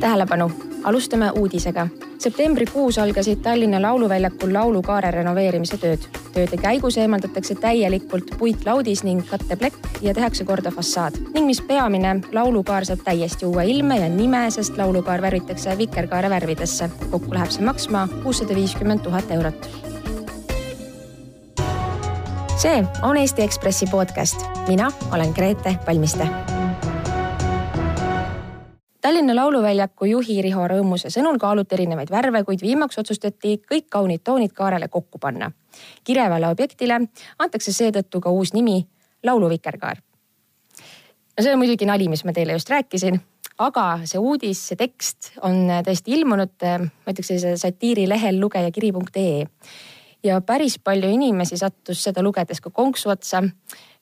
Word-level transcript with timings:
tähelepanu, 0.00 0.50
alustame 0.84 1.30
uudisega. 1.30 1.88
septembrikuus 2.18 2.98
algasid 2.98 3.38
Tallinna 3.38 3.82
Lauluväljakul 3.82 4.52
laulukaare 4.54 5.10
renoveerimise 5.10 5.76
tööd. 5.76 5.98
tööde 6.32 6.56
käigus 6.56 6.98
eemaldatakse 6.98 7.54
täielikult 7.54 8.30
puitlaudis 8.38 9.02
ning 9.04 9.26
katteplekk 9.28 9.88
ja 10.00 10.14
tehakse 10.14 10.44
korda 10.44 10.70
fassaad. 10.70 11.14
ning 11.34 11.46
mis 11.46 11.60
peamine, 11.60 12.20
laulukaar 12.32 12.84
saab 12.84 13.00
täiesti 13.04 13.46
uue 13.46 13.66
ilme 13.66 13.98
ja 13.98 14.08
nime, 14.08 14.50
sest 14.50 14.78
laulukaar 14.78 15.22
värvitakse 15.22 15.78
vikerkaare 15.78 16.30
värvidesse. 16.30 16.90
kokku 17.10 17.34
läheb 17.34 17.50
see 17.50 17.64
maksma 17.64 18.08
kuussada 18.22 18.54
viiskümmend 18.54 19.00
tuhat 19.00 19.30
eurot 19.30 19.68
see 22.56 22.84
on 23.02 23.16
Eesti 23.16 23.42
Ekspressi 23.42 23.86
podcast, 23.86 24.40
mina 24.68 24.90
olen 25.12 25.32
Grete 25.36 25.76
Palmiste 25.86 26.28
Tallinna 29.10 29.34
Lauluväljaku 29.34 30.06
juhi 30.06 30.36
Riho 30.38 30.68
Rõõmuse 30.70 31.10
sõnul 31.10 31.34
kaaluti 31.42 31.74
erinevaid 31.74 32.12
värve, 32.14 32.44
kuid 32.46 32.60
viimaks 32.62 33.00
otsustati 33.00 33.56
kõik 33.66 33.88
kaunid 33.90 34.22
toonid 34.22 34.52
kaarele 34.54 34.86
kokku 34.88 35.18
panna. 35.18 35.48
kirevale 36.04 36.46
objektile 36.46 37.00
antakse 37.38 37.72
seetõttu 37.72 38.20
ka 38.20 38.30
uus 38.30 38.52
nimi 38.54 38.86
Lauluvikerkaar. 39.26 39.98
no 41.38 41.42
see 41.42 41.52
on 41.52 41.58
muidugi 41.58 41.86
nali, 41.90 42.08
mis 42.08 42.24
ma 42.24 42.32
teile 42.32 42.52
just 42.52 42.70
rääkisin, 42.70 43.20
aga 43.58 44.00
see 44.04 44.18
uudis, 44.18 44.62
see 44.68 44.76
tekst 44.76 45.32
on 45.42 45.66
tõesti 45.88 46.14
ilmunud, 46.14 46.54
ma 46.62 47.10
ütleks 47.10 47.32
sellise 47.32 47.56
satiirilehel 47.56 48.40
lugejakiri.ee 48.40 49.46
ja 50.22 50.40
päris 50.40 50.78
palju 50.78 51.08
inimesi 51.10 51.56
sattus 51.56 52.02
seda 52.04 52.22
lugedes 52.22 52.60
ka 52.60 52.70
konksu 52.70 53.10
otsa 53.10 53.42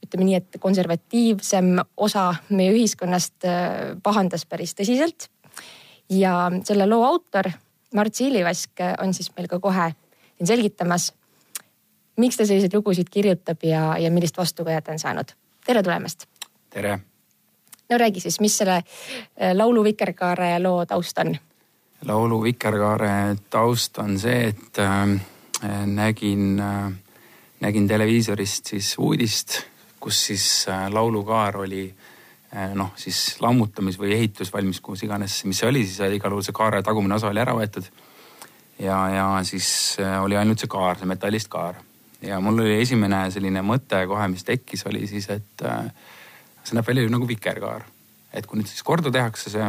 ütleme 0.04 0.24
nii, 0.24 0.34
et 0.38 0.58
konservatiivsem 0.60 1.78
osa 1.96 2.34
meie 2.50 2.72
ühiskonnast 2.74 3.46
äh, 3.46 3.96
pahandas 4.02 4.46
päris 4.46 4.74
tõsiselt. 4.78 5.28
ja 6.10 6.50
selle 6.64 6.86
loo 6.86 7.04
autor 7.04 7.50
Mart 7.94 8.14
Siilivask 8.14 8.80
on 9.02 9.14
siis 9.14 9.30
meil 9.36 9.48
ka 9.48 9.58
kohe 9.58 9.92
siin 10.36 10.46
selgitamas, 10.46 11.12
miks 12.16 12.36
ta 12.36 12.46
selliseid 12.46 12.74
lugusid 12.74 13.08
kirjutab 13.10 13.64
ja, 13.64 13.96
ja 13.98 14.10
millist 14.10 14.36
vastukaja 14.36 14.82
ta 14.82 14.92
on 14.92 14.98
saanud. 14.98 15.32
tere 15.66 15.82
tulemast. 15.82 16.26
tere. 16.70 16.98
no 17.90 17.98
räägi 17.98 18.20
siis, 18.20 18.40
mis 18.40 18.58
selle 18.58 18.76
äh, 18.76 19.54
laulu 19.54 19.84
Vikerkaare 19.84 20.58
loo 20.62 20.86
taust 20.86 21.18
on? 21.18 21.36
laulu 22.04 22.42
Vikerkaare 22.42 23.36
taust 23.50 23.98
on 23.98 24.18
see, 24.18 24.48
et 24.48 24.78
äh, 24.78 25.20
nägin 25.86 26.60
äh,, 26.60 26.92
nägin 27.60 27.88
televiisorist 27.88 28.70
siis 28.74 28.94
uudist 28.98 29.62
kus 30.00 30.26
siis 30.26 30.66
äh, 30.68 30.90
laulukaar 30.90 31.56
oli 31.56 31.94
äh, 32.56 32.74
noh, 32.74 32.92
siis 32.96 33.36
lammutamis 33.40 33.98
või 33.98 34.14
ehitusvalmis, 34.16 34.80
kus 34.80 35.02
iganes, 35.06 35.42
mis 35.44 35.58
see 35.60 35.70
oli, 35.70 35.84
siis 35.86 36.14
igal 36.14 36.34
juhul 36.34 36.46
see 36.46 36.56
kaare 36.56 36.82
tagumine 36.86 37.18
osa 37.18 37.30
oli 37.32 37.42
ära 37.42 37.54
võetud. 37.56 37.90
ja, 38.78 38.98
ja 39.12 39.26
siis 39.42 39.70
äh, 40.00 40.18
oli 40.22 40.36
ainult 40.36 40.62
see 40.62 40.70
kaar, 40.70 40.98
see 40.98 41.10
metallist 41.10 41.50
kaar. 41.52 41.82
ja 42.22 42.40
mul 42.40 42.62
oli 42.62 42.78
esimene 42.82 43.26
selline 43.34 43.62
mõte 43.62 44.04
kohe, 44.06 44.28
mis 44.28 44.46
tekkis, 44.46 44.86
oli 44.86 45.06
siis, 45.06 45.28
et 45.30 45.66
see 46.64 46.78
näeb 46.78 46.86
välja 46.86 47.06
ju 47.06 47.12
nagu 47.12 47.28
vikerkaar. 47.28 47.84
et 48.32 48.46
kui 48.46 48.60
nüüd 48.60 48.70
siis 48.70 48.82
korda 48.86 49.10
tehakse 49.10 49.50
see, 49.50 49.68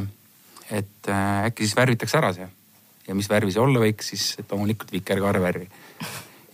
et 0.70 1.10
äkki 1.10 1.66
siis 1.66 1.76
värvitakse 1.78 2.18
ära 2.22 2.34
see. 2.34 2.48
Ja 3.10 3.18
mis 3.18 3.30
värvi 3.30 3.54
see 3.56 3.64
olla 3.64 3.82
võiks, 3.82 4.14
siis 4.14 4.26
loomulikult 4.46 4.94
vikerkaare 4.94 5.42
värvi 5.42 5.70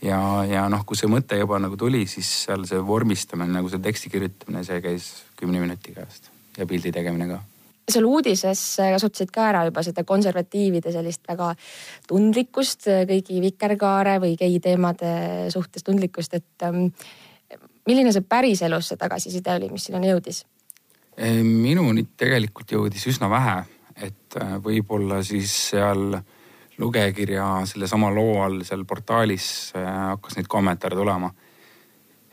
ja, 0.06 0.20
ja 0.50 0.67
noh, 0.72 0.86
kui 0.88 0.97
see 1.00 1.09
mõte 1.12 1.38
juba 1.39 1.59
nagu 1.62 1.78
tuli, 1.80 2.06
siis 2.09 2.30
seal 2.45 2.66
see 2.70 2.80
vormistamine 2.86 3.53
nagu 3.58 3.72
see 3.72 3.84
teksti 3.84 4.14
kirjutamine, 4.14 4.64
see 4.67 4.80
käis 4.84 5.12
kümne 5.39 5.62
minuti 5.64 5.95
käest 5.95 6.31
ja 6.58 6.67
pildi 6.70 6.94
tegemine 6.95 7.30
ka 7.34 7.42
seal 7.92 8.08
uudises 8.09 8.62
kasutasid 8.80 9.30
ka 9.34 9.50
ära 9.52 9.66
juba 9.67 9.84
seda 9.86 10.03
konservatiivide 10.08 10.94
sellist 10.94 11.22
väga 11.30 11.52
tundlikkust 12.09 12.90
kõigi 13.12 13.42
vikerkaare 13.44 14.17
või 14.23 14.34
gei 14.40 14.58
teemade 14.64 15.12
suhtes 15.53 15.86
tundlikkust, 15.86 16.34
et 16.34 16.66
ähm, 16.66 16.88
milline 17.85 18.13
see 18.13 18.25
päriselus 18.25 18.90
see 18.91 19.02
tagasiside 19.02 19.58
oli, 19.59 19.72
mis 19.74 19.90
sinuni 19.90 20.13
jõudis? 20.13 20.44
minuni 21.16 22.02
tegelikult 22.19 22.74
jõudis 22.74 23.06
üsna 23.08 23.29
vähe, 23.31 23.62
et 24.03 24.35
äh, 24.41 24.58
võib-olla 24.59 25.22
siis 25.24 25.53
seal 25.69 26.18
lugejakirja 26.81 27.46
sellesama 27.69 28.12
loo 28.13 28.40
all 28.44 28.63
seal 28.68 28.84
portaalis 28.88 29.47
äh, 29.78 29.88
hakkas 30.12 30.40
neid 30.40 30.50
kommentaare 30.52 30.97
tulema. 30.97 31.31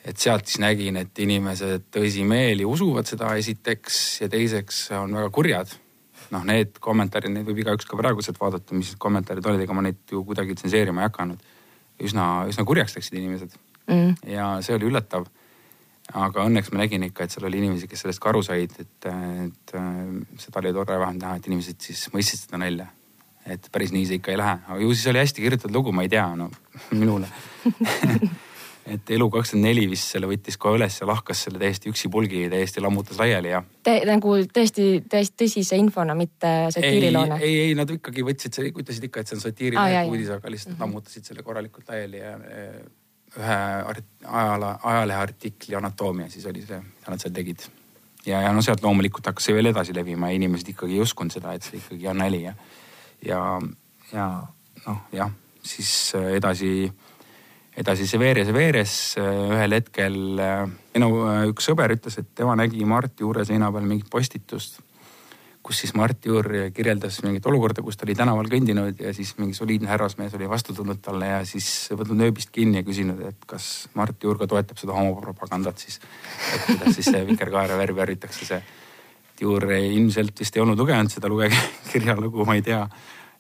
et 0.05 0.19
sealt 0.19 0.49
siis 0.51 0.59
nägin, 0.59 0.97
et 0.99 1.19
inimesed 1.23 1.85
tõsimeeli 1.95 2.65
usuvad 2.67 3.07
seda 3.07 3.37
esiteks 3.39 3.99
ja 4.25 4.29
teiseks 4.29 4.89
on 4.99 5.15
väga 5.15 5.31
kurjad. 5.31 5.75
noh, 6.33 6.47
need 6.49 6.79
kommentaarid, 6.81 7.31
neid 7.31 7.47
võib 7.47 7.61
igaüks 7.63 7.87
ka 7.87 7.97
praegu 7.97 8.23
sealt 8.25 8.41
vaadata, 8.41 8.75
mis 8.75 8.95
kommentaarid 8.99 9.47
olid, 9.47 9.63
ega 9.67 9.77
ma 9.77 9.85
neid 9.85 10.01
ju 10.11 10.25
kuidagi 10.25 10.57
tsenseerima 10.59 11.05
ei 11.05 11.11
hakanud. 11.11 11.45
üsna, 12.03 12.49
üsna 12.51 12.65
kurjaks 12.67 12.97
läksid 12.97 13.21
inimesed 13.21 13.55
mm. 13.87 14.27
ja 14.33 14.57
see 14.65 14.75
oli 14.75 14.91
üllatav 14.91 15.29
aga 16.19 16.49
õnneks 16.49 16.73
ma 16.73 16.83
nägin 16.83 17.05
ikka, 17.07 17.25
et 17.25 17.31
seal 17.31 17.47
oli 17.47 17.61
inimesi, 17.63 17.87
kes 17.89 18.03
sellest 18.03 18.21
ka 18.21 18.33
aru 18.33 18.43
said, 18.43 18.75
et, 18.83 19.07
et 19.07 19.77
seda 20.43 20.59
oli 20.61 20.75
tore 20.75 20.99
vähemalt 20.99 21.23
näha, 21.23 21.37
et 21.39 21.47
inimesed 21.47 21.79
siis 21.87 22.09
mõistsid 22.13 22.43
seda 22.43 22.59
nalja 22.59 22.89
et 23.47 23.69
päris 23.73 23.93
nii 23.95 24.07
see 24.07 24.21
ikka 24.21 24.33
ei 24.35 24.39
lähe, 24.41 24.59
aga 24.69 24.79
ju 24.83 24.95
siis 24.95 25.11
oli 25.11 25.23
hästi 25.23 25.43
kirjutatud 25.43 25.75
lugu, 25.75 25.93
ma 25.93 26.07
ei 26.07 26.13
tea, 26.13 26.29
no 26.37 26.51
minule 27.01 27.29
et 28.93 29.11
Elu 29.15 29.29
kakskümmend 29.31 29.69
neli 29.69 29.85
vist 29.91 30.11
selle 30.15 30.29
võttis 30.31 30.59
kohe 30.61 30.79
üles 30.79 30.97
ja 30.99 31.07
lahkas 31.07 31.45
selle 31.47 31.61
täiesti 31.63 31.91
üksipulgi, 31.93 32.45
täiesti 32.51 32.83
lammutas 32.83 33.21
laiali 33.21 33.53
ja 33.53 33.63
Te,. 33.87 34.01
nagu 34.09 34.35
tõesti, 34.57 34.87
täiesti 35.11 35.45
tõsise 35.45 35.79
infona, 35.79 36.17
mitte 36.19 36.51
satiiriloona? 36.75 37.39
ei, 37.43 37.53
ei, 37.53 37.69
ei, 37.69 37.77
nad 37.79 37.91
ikkagi 37.95 38.25
võtsid, 38.27 38.59
ütlesid 38.73 39.07
ikka, 39.09 39.23
et 39.23 39.31
see 39.31 39.39
on 39.39 39.45
satiiriline 39.45 40.01
ah, 40.01 40.11
uudis, 40.11 40.33
aga 40.35 40.51
lihtsalt 40.51 40.75
mm 40.75 40.79
-hmm. 40.79 40.87
lammutasid 40.87 41.31
selle 41.31 41.47
korralikult 41.47 41.95
laiali 41.95 42.23
ja 42.23 42.35
ühe 43.39 43.61
ajale, 44.27 44.75
ajalehe 44.83 45.19
artikli 45.19 45.77
Anatoomia 45.79 46.29
siis 46.31 46.47
oli 46.47 46.67
see, 46.67 46.81
mida 46.83 47.15
nad 47.15 47.23
seal 47.23 47.33
tegid. 47.35 47.65
ja, 48.27 48.43
ja 48.43 48.53
no 48.53 48.63
sealt 48.63 48.83
loomulikult 48.83 49.27
hakkas 49.27 49.49
see 49.49 49.55
veel 49.57 49.71
edasi 49.73 49.95
levima 49.95 50.31
ja 50.31 50.37
inimesed 50.37 50.75
ikkagi 50.75 50.99
ei 50.99 51.01
uskunud 51.07 51.33
seda, 51.33 51.55
et 51.55 51.63
see 51.63 51.79
ikkagi 51.79 52.09
on 52.09 52.19
nali 52.19 52.43
ja 52.43 52.55
ja, 53.27 53.41
ja 54.13 54.29
noh, 54.87 55.03
jah, 55.15 55.33
siis 55.63 55.91
äh, 56.19 56.35
edasi, 56.39 56.93
edasi 57.79 58.07
see 58.09 58.21
veeres 58.21 58.51
ja 58.51 58.57
veeres. 58.57 58.95
Äh, 59.21 59.43
ühel 59.57 59.79
hetkel 59.79 60.17
äh, 60.43 60.65
minu 60.95 61.13
üks 61.51 61.69
sõber 61.71 61.95
ütles, 61.97 62.19
et 62.21 62.33
tema 62.39 62.57
nägi 62.59 62.87
Mart 62.89 63.21
Juure 63.21 63.47
seina 63.49 63.73
peal 63.73 63.87
mingit 63.89 64.11
postitust 64.13 64.83
kus 65.63 65.79
siis 65.79 65.93
Mart 65.95 66.27
Juur 66.27 66.47
kirjeldas 66.75 67.21
mingit 67.23 67.45
olukorda, 67.47 67.85
kus 67.87 67.95
ta 67.95 68.03
oli 68.03 68.17
tänaval 68.19 68.49
kõndinud 68.51 68.99
ja 68.99 69.13
siis 69.15 69.37
mingi 69.39 69.55
soliidne 69.55 69.87
härrasmees 69.87 70.35
oli 70.35 70.49
vastu 70.51 70.75
tulnud 70.75 70.99
talle 71.05 71.29
ja 71.29 71.37
siis 71.47 71.69
võtnud 71.95 72.19
nööbist 72.19 72.51
kinni 72.51 72.81
ja 72.81 72.87
küsinud, 72.87 73.21
et 73.29 73.47
kas 73.47 73.87
Mart 73.95 74.19
Juur 74.27 74.41
ka 74.41 74.49
toetab 74.51 74.81
seda 74.83 74.97
homopropagandat 74.97 75.79
siis. 75.79 76.01
et 76.57 76.65
kuidas 76.67 76.97
siis 76.99 77.13
see 77.13 77.23
vikerkaare 77.31 77.79
värvi 77.79 78.01
värvitakse 78.03 78.49
see 78.49 78.59
Juur 79.43 79.67
ilmselt 79.75 80.39
vist 80.39 80.57
ei 80.57 80.63
olnud 80.63 80.79
lugenud 80.79 81.11
seda 81.11 81.31
lugekirja 81.31 82.17
lugu, 82.25 82.47
ma 82.47 82.57
ei 82.59 82.63
tea. 82.67 82.85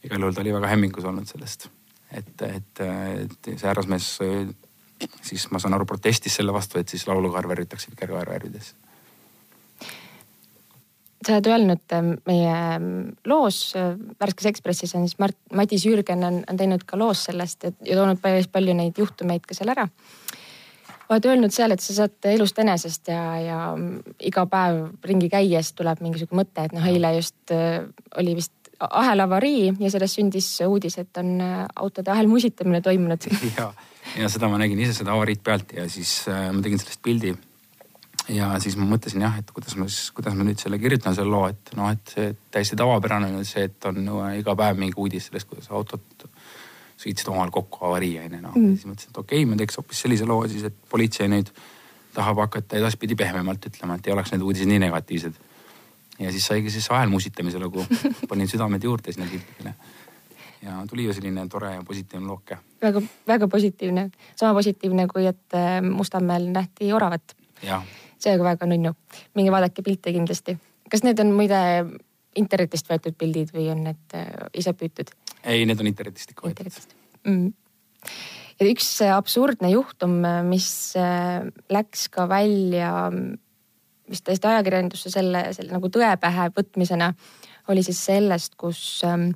igal 0.02 0.24
juhul 0.24 0.34
ta 0.34 0.42
oli 0.42 0.54
väga 0.54 0.70
hämmingus 0.72 1.04
olnud 1.06 1.28
sellest, 1.30 1.68
et, 2.10 2.32
et, 2.42 2.80
et 2.82 3.50
see 3.54 3.68
härrasmees 3.68 4.08
siis 5.22 5.44
ma 5.50 5.60
saan 5.62 5.74
aru, 5.76 5.86
protestis 5.86 6.38
selle 6.38 6.54
vastu, 6.54 6.78
et 6.78 6.90
siis 6.90 7.06
laulukaar 7.06 7.48
värvitakse 7.48 7.92
vikerkaarvärvides 7.94 8.72
sa 11.22 11.36
oled 11.36 11.48
öelnud 11.52 11.94
meie 12.26 12.52
ähm, 12.52 12.86
loos 13.30 13.76
äh, 13.78 13.94
Värskes 14.20 14.48
Ekspressis 14.50 14.94
on 14.98 15.06
siis 15.06 15.18
Mart, 15.22 15.38
Madis 15.54 15.86
Jürgen 15.86 16.24
on, 16.26 16.40
on 16.50 16.58
teinud 16.58 16.82
ka 16.86 16.98
loos 16.98 17.26
sellest 17.28 17.68
et, 17.68 17.78
ja 17.86 17.98
toonud 17.98 18.20
päris 18.22 18.48
palju 18.50 18.74
neid 18.74 18.98
juhtumeid 18.98 19.46
ka 19.46 19.54
seal 19.54 19.70
ära 19.74 19.86
oled 21.12 21.28
öelnud 21.28 21.54
seal, 21.54 21.74
et 21.74 21.84
sa 21.84 21.94
saad 21.96 22.30
elust 22.32 22.58
enesest 22.62 23.12
ja, 23.12 23.22
ja 23.40 23.60
iga 24.24 24.46
päev 24.50 25.06
ringi 25.08 25.28
käies 25.32 25.72
tuleb 25.78 26.02
mingisugune 26.04 26.42
mõte, 26.42 26.66
et 26.66 26.74
noh, 26.76 26.88
eile 26.88 27.14
just 27.18 27.54
äh, 27.54 27.84
oli 28.18 28.36
vist 28.40 28.54
ahelavarii 28.90 29.72
ja 29.80 29.90
sellest 29.90 30.18
sündis 30.18 30.48
uudis, 30.66 30.98
et 30.98 31.16
on 31.20 31.40
äh, 31.40 31.62
autode 31.76 32.10
ahelmusitamine 32.10 32.80
toimunud. 32.80 33.28
ja, 33.58 33.70
ja 34.18 34.28
seda 34.32 34.50
ma 34.50 34.60
nägin 34.62 34.80
ise 34.82 34.96
seda 34.96 35.14
avariid 35.14 35.42
pealt 35.44 35.74
ja 35.76 35.88
siis 35.90 36.22
äh, 36.30 36.48
ma 36.54 36.62
tegin 36.64 36.82
sellest 36.82 37.02
pildi. 37.04 37.34
ja 38.32 38.52
siis 38.62 38.76
ma 38.78 38.86
mõtlesin 38.86 39.24
jah, 39.24 39.38
et 39.38 39.50
kuidas 39.50 39.76
ma 39.78 39.88
siis, 39.90 40.10
kuidas 40.14 40.36
ma 40.38 40.46
nüüd 40.46 40.60
selle 40.62 40.78
kirjutan, 40.82 41.14
selle 41.14 41.30
loo, 41.30 41.48
et 41.50 41.72
noh, 41.78 41.90
et 41.90 42.14
see 42.14 42.34
täiesti 42.54 42.78
tavapärane 42.78 43.32
on 43.34 43.46
see, 43.48 43.66
et 43.70 43.90
on 43.90 44.02
äh, 44.02 44.38
iga 44.42 44.56
päev 44.58 44.78
mingi 44.80 44.98
uudis 44.98 45.30
sellest, 45.30 45.50
kuidas 45.50 45.70
autot 45.70 46.26
sõitsid 47.02 47.30
omavahel 47.30 47.52
kokku 47.54 47.86
avarii 47.88 48.18
onju 48.22 48.40
noh 48.40 48.54
mm.. 48.54 48.74
siis 48.76 48.88
mõtlesin, 48.88 49.14
et 49.14 49.22
okei 49.22 49.42
okay,, 49.42 49.50
ma 49.50 49.58
teeks 49.60 49.78
hoopis 49.80 50.02
sellise 50.04 50.28
loo 50.28 50.42
siis, 50.50 50.66
et 50.68 50.76
politsei 50.90 51.30
nüüd 51.30 51.50
tahab 52.14 52.42
hakata 52.44 52.76
edaspidi 52.76 53.16
pehmemalt 53.16 53.66
ütlema, 53.70 53.96
et 53.96 54.06
ei 54.06 54.14
oleks 54.14 54.34
need 54.34 54.44
uudised 54.44 54.68
nii 54.68 54.82
negatiivsed. 54.84 55.40
ja 56.18 56.32
siis 56.32 56.46
saigi 56.46 56.70
siis 56.70 56.90
ahelmusitamise 56.90 57.58
lugu, 57.58 57.84
panin 58.30 58.48
südamed 58.48 58.84
juurde 58.84 59.12
sinna 59.12 59.28
piltidele. 59.30 59.74
ja 60.62 60.84
tuli 60.90 61.04
ju 61.08 61.14
selline 61.16 61.46
tore 61.48 61.74
ja 61.74 61.82
positiivne 61.88 62.26
looke. 62.26 62.58
väga, 62.82 63.02
väga 63.26 63.48
positiivne, 63.48 64.10
sama 64.36 64.54
positiivne 64.54 65.06
kui, 65.14 65.26
et 65.26 65.58
äh, 65.58 65.80
Mustamäel 65.82 66.50
nähti 66.52 66.92
oravat. 66.92 67.36
see 68.18 68.38
on 68.38 68.44
väga 68.44 68.66
nunnu, 68.66 68.94
minge 69.34 69.52
vaadake 69.52 69.82
pilte 69.82 70.12
kindlasti. 70.12 70.58
kas 70.90 71.02
need 71.02 71.18
on 71.18 71.32
muide 71.32 71.58
internetist 72.36 72.88
võetud 72.88 73.16
pildid 73.18 73.52
või 73.54 73.70
on 73.72 73.84
need 73.88 74.16
äh, 74.16 74.28
ise 74.54 74.72
püütud? 74.72 75.10
Ei, 75.44 75.66
need 75.66 75.80
on 75.80 75.90
internetist 75.90 76.34
ikka 76.34 76.48
võetud 76.48 76.96
mm.. 77.26 77.52
ja 78.60 78.70
üks 78.70 78.90
absurdne 79.10 79.72
juhtum, 79.74 80.20
mis 80.48 80.68
läks 81.72 82.08
ka 82.12 82.28
välja 82.30 82.92
vist 84.12 84.26
täiesti 84.26 84.48
ajakirjandusse 84.50 85.12
selle, 85.12 85.46
selle 85.56 85.74
nagu 85.74 85.90
tõe 85.92 86.10
pähe 86.20 86.48
võtmisena, 86.56 87.12
oli 87.72 87.84
siis 87.86 88.00
sellest, 88.08 88.56
kus 88.60 89.02
ähm, 89.08 89.30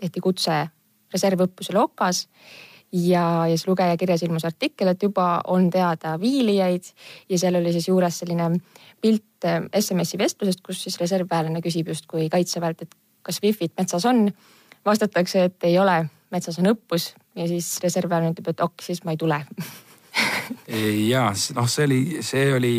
tehti 0.00 0.22
kutse 0.24 0.64
reservõppusele 1.14 1.80
Okas 1.80 2.24
ja, 2.92 3.24
ja 3.48 3.54
siis 3.54 3.66
lugeja 3.68 3.96
kirjas 3.98 4.24
ilmus 4.26 4.46
artikkel, 4.48 4.92
et 4.92 5.02
juba 5.02 5.40
on 5.50 5.68
teada 5.72 6.16
viilijaid 6.20 6.92
ja 7.30 7.40
seal 7.40 7.58
oli 7.60 7.74
siis 7.74 7.88
juures 7.90 8.22
selline 8.22 8.52
pilt 9.00 9.46
SMS-i 9.46 10.18
äh, 10.18 10.24
vestlusest, 10.24 10.64
kus 10.66 10.84
siis 10.86 10.98
reservväelane 11.00 11.62
küsib 11.64 11.92
justkui 11.92 12.28
kaitseväelt, 12.32 12.84
et 12.84 12.98
kas 13.26 13.40
wifi't 13.44 13.76
metsas 13.78 14.06
on. 14.08 14.28
Vastatakse, 14.86 15.44
et 15.44 15.68
ei 15.68 15.78
ole, 15.78 16.04
metsas 16.30 16.58
on 16.58 16.72
õppus 16.72 17.12
ja 17.36 17.46
siis 17.48 17.78
reservväelane 17.82 18.34
ütleb, 18.34 18.52
et 18.54 18.60
ok, 18.64 18.82
siis 18.82 19.04
ma 19.04 19.14
ei 19.14 19.20
tule 19.20 19.42
ja 21.10 21.28
noh, 21.54 21.68
see 21.70 21.86
oli, 21.86 22.00
see 22.26 22.50
oli 22.54 22.74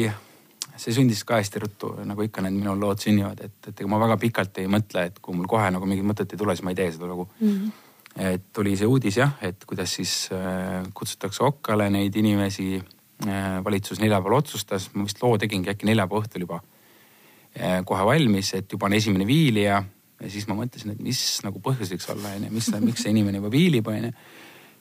see 0.82 0.96
sündis 0.96 1.22
ka 1.28 1.38
hästi 1.40 1.62
ruttu, 1.62 1.92
nagu 2.08 2.26
ikka 2.26 2.44
need 2.46 2.58
minu 2.58 2.74
lood 2.80 3.02
sünnivad, 3.04 3.44
et, 3.46 3.58
et 3.70 3.84
ega 3.84 3.90
ma 3.92 4.00
väga 4.02 4.18
pikalt 4.22 4.58
ei 4.62 4.70
mõtle, 4.72 5.06
et 5.12 5.22
kui 5.22 5.38
mul 5.38 5.50
kohe 5.50 5.70
nagu 5.74 5.88
mingit 5.90 6.08
mõtet 6.08 6.34
ei 6.34 6.42
tule, 6.42 6.56
siis 6.58 6.66
ma 6.66 6.74
ei 6.74 6.80
tee 6.80 6.90
seda 6.96 7.10
lugu 7.10 7.28
mm. 7.30 7.52
-hmm. 7.52 8.26
et 8.32 8.48
tuli 8.54 8.76
see 8.80 8.90
uudis 8.90 9.20
jah, 9.22 9.36
et 9.46 9.66
kuidas 9.70 9.94
siis 10.00 10.30
äh, 10.34 10.82
kutsutakse 10.94 11.44
okkale 11.44 11.90
neid 11.90 12.16
inimesi 12.16 12.82
äh,. 13.28 13.64
valitsus 13.64 14.00
neljapäeval 14.00 14.40
otsustas, 14.42 14.90
ma 14.94 15.06
vist 15.06 15.22
loo 15.24 15.38
tegingi 15.38 15.70
äkki 15.70 15.86
neljapäeva 15.86 16.24
õhtul 16.24 16.48
juba 16.48 16.62
äh, 17.60 17.86
kohe 17.86 18.06
valmis, 18.06 18.54
et 18.54 18.72
juba 18.72 18.86
on 18.86 18.94
esimene 18.94 19.28
viilija. 19.28 19.84
Ja 20.22 20.30
siis 20.30 20.48
ma 20.50 20.56
mõtlesin, 20.58 20.94
et 20.94 21.02
mis 21.04 21.20
nagu 21.46 21.62
põhjus 21.64 21.92
võiks 21.96 22.10
olla, 22.14 22.36
onju, 22.38 22.54
mis, 22.54 22.70
miks 22.84 23.06
see 23.06 23.14
inimene 23.14 23.42
juba 23.42 23.52
viilib, 23.54 23.88
onju 23.90 24.12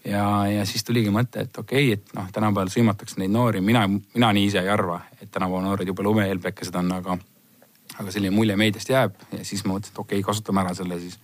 ja, 0.04 0.24
ja 0.48 0.66
siis 0.68 0.84
tuligi 0.84 1.12
mõte, 1.12 1.44
et 1.46 1.58
okei 1.58 1.90
okay,, 1.92 1.98
et 1.98 2.14
noh, 2.16 2.28
tänapäeval 2.32 2.72
sõimatakse 2.72 3.20
neid 3.20 3.32
noori, 3.34 3.62
mina, 3.64 3.86
mina 3.88 4.32
nii 4.36 4.46
ise 4.48 4.62
ei 4.62 4.70
arva, 4.72 5.00
et 5.20 5.30
tänapäeva 5.32 5.64
noored 5.66 5.90
jube 5.90 6.04
lumehelbekesed 6.06 6.76
on, 6.80 6.92
aga, 6.96 7.18
aga 7.98 8.14
selline 8.14 8.34
mulje 8.34 8.56
meediast 8.60 8.92
jääb 8.92 9.18
ja 9.36 9.44
siis 9.44 9.64
ma 9.66 9.74
mõtlesin, 9.74 9.94
et 9.94 10.02
okei 10.04 10.20
okay,, 10.20 10.26
kasutame 10.30 10.64
ära 10.64 10.74
selle 10.76 11.00
siis. 11.02 11.18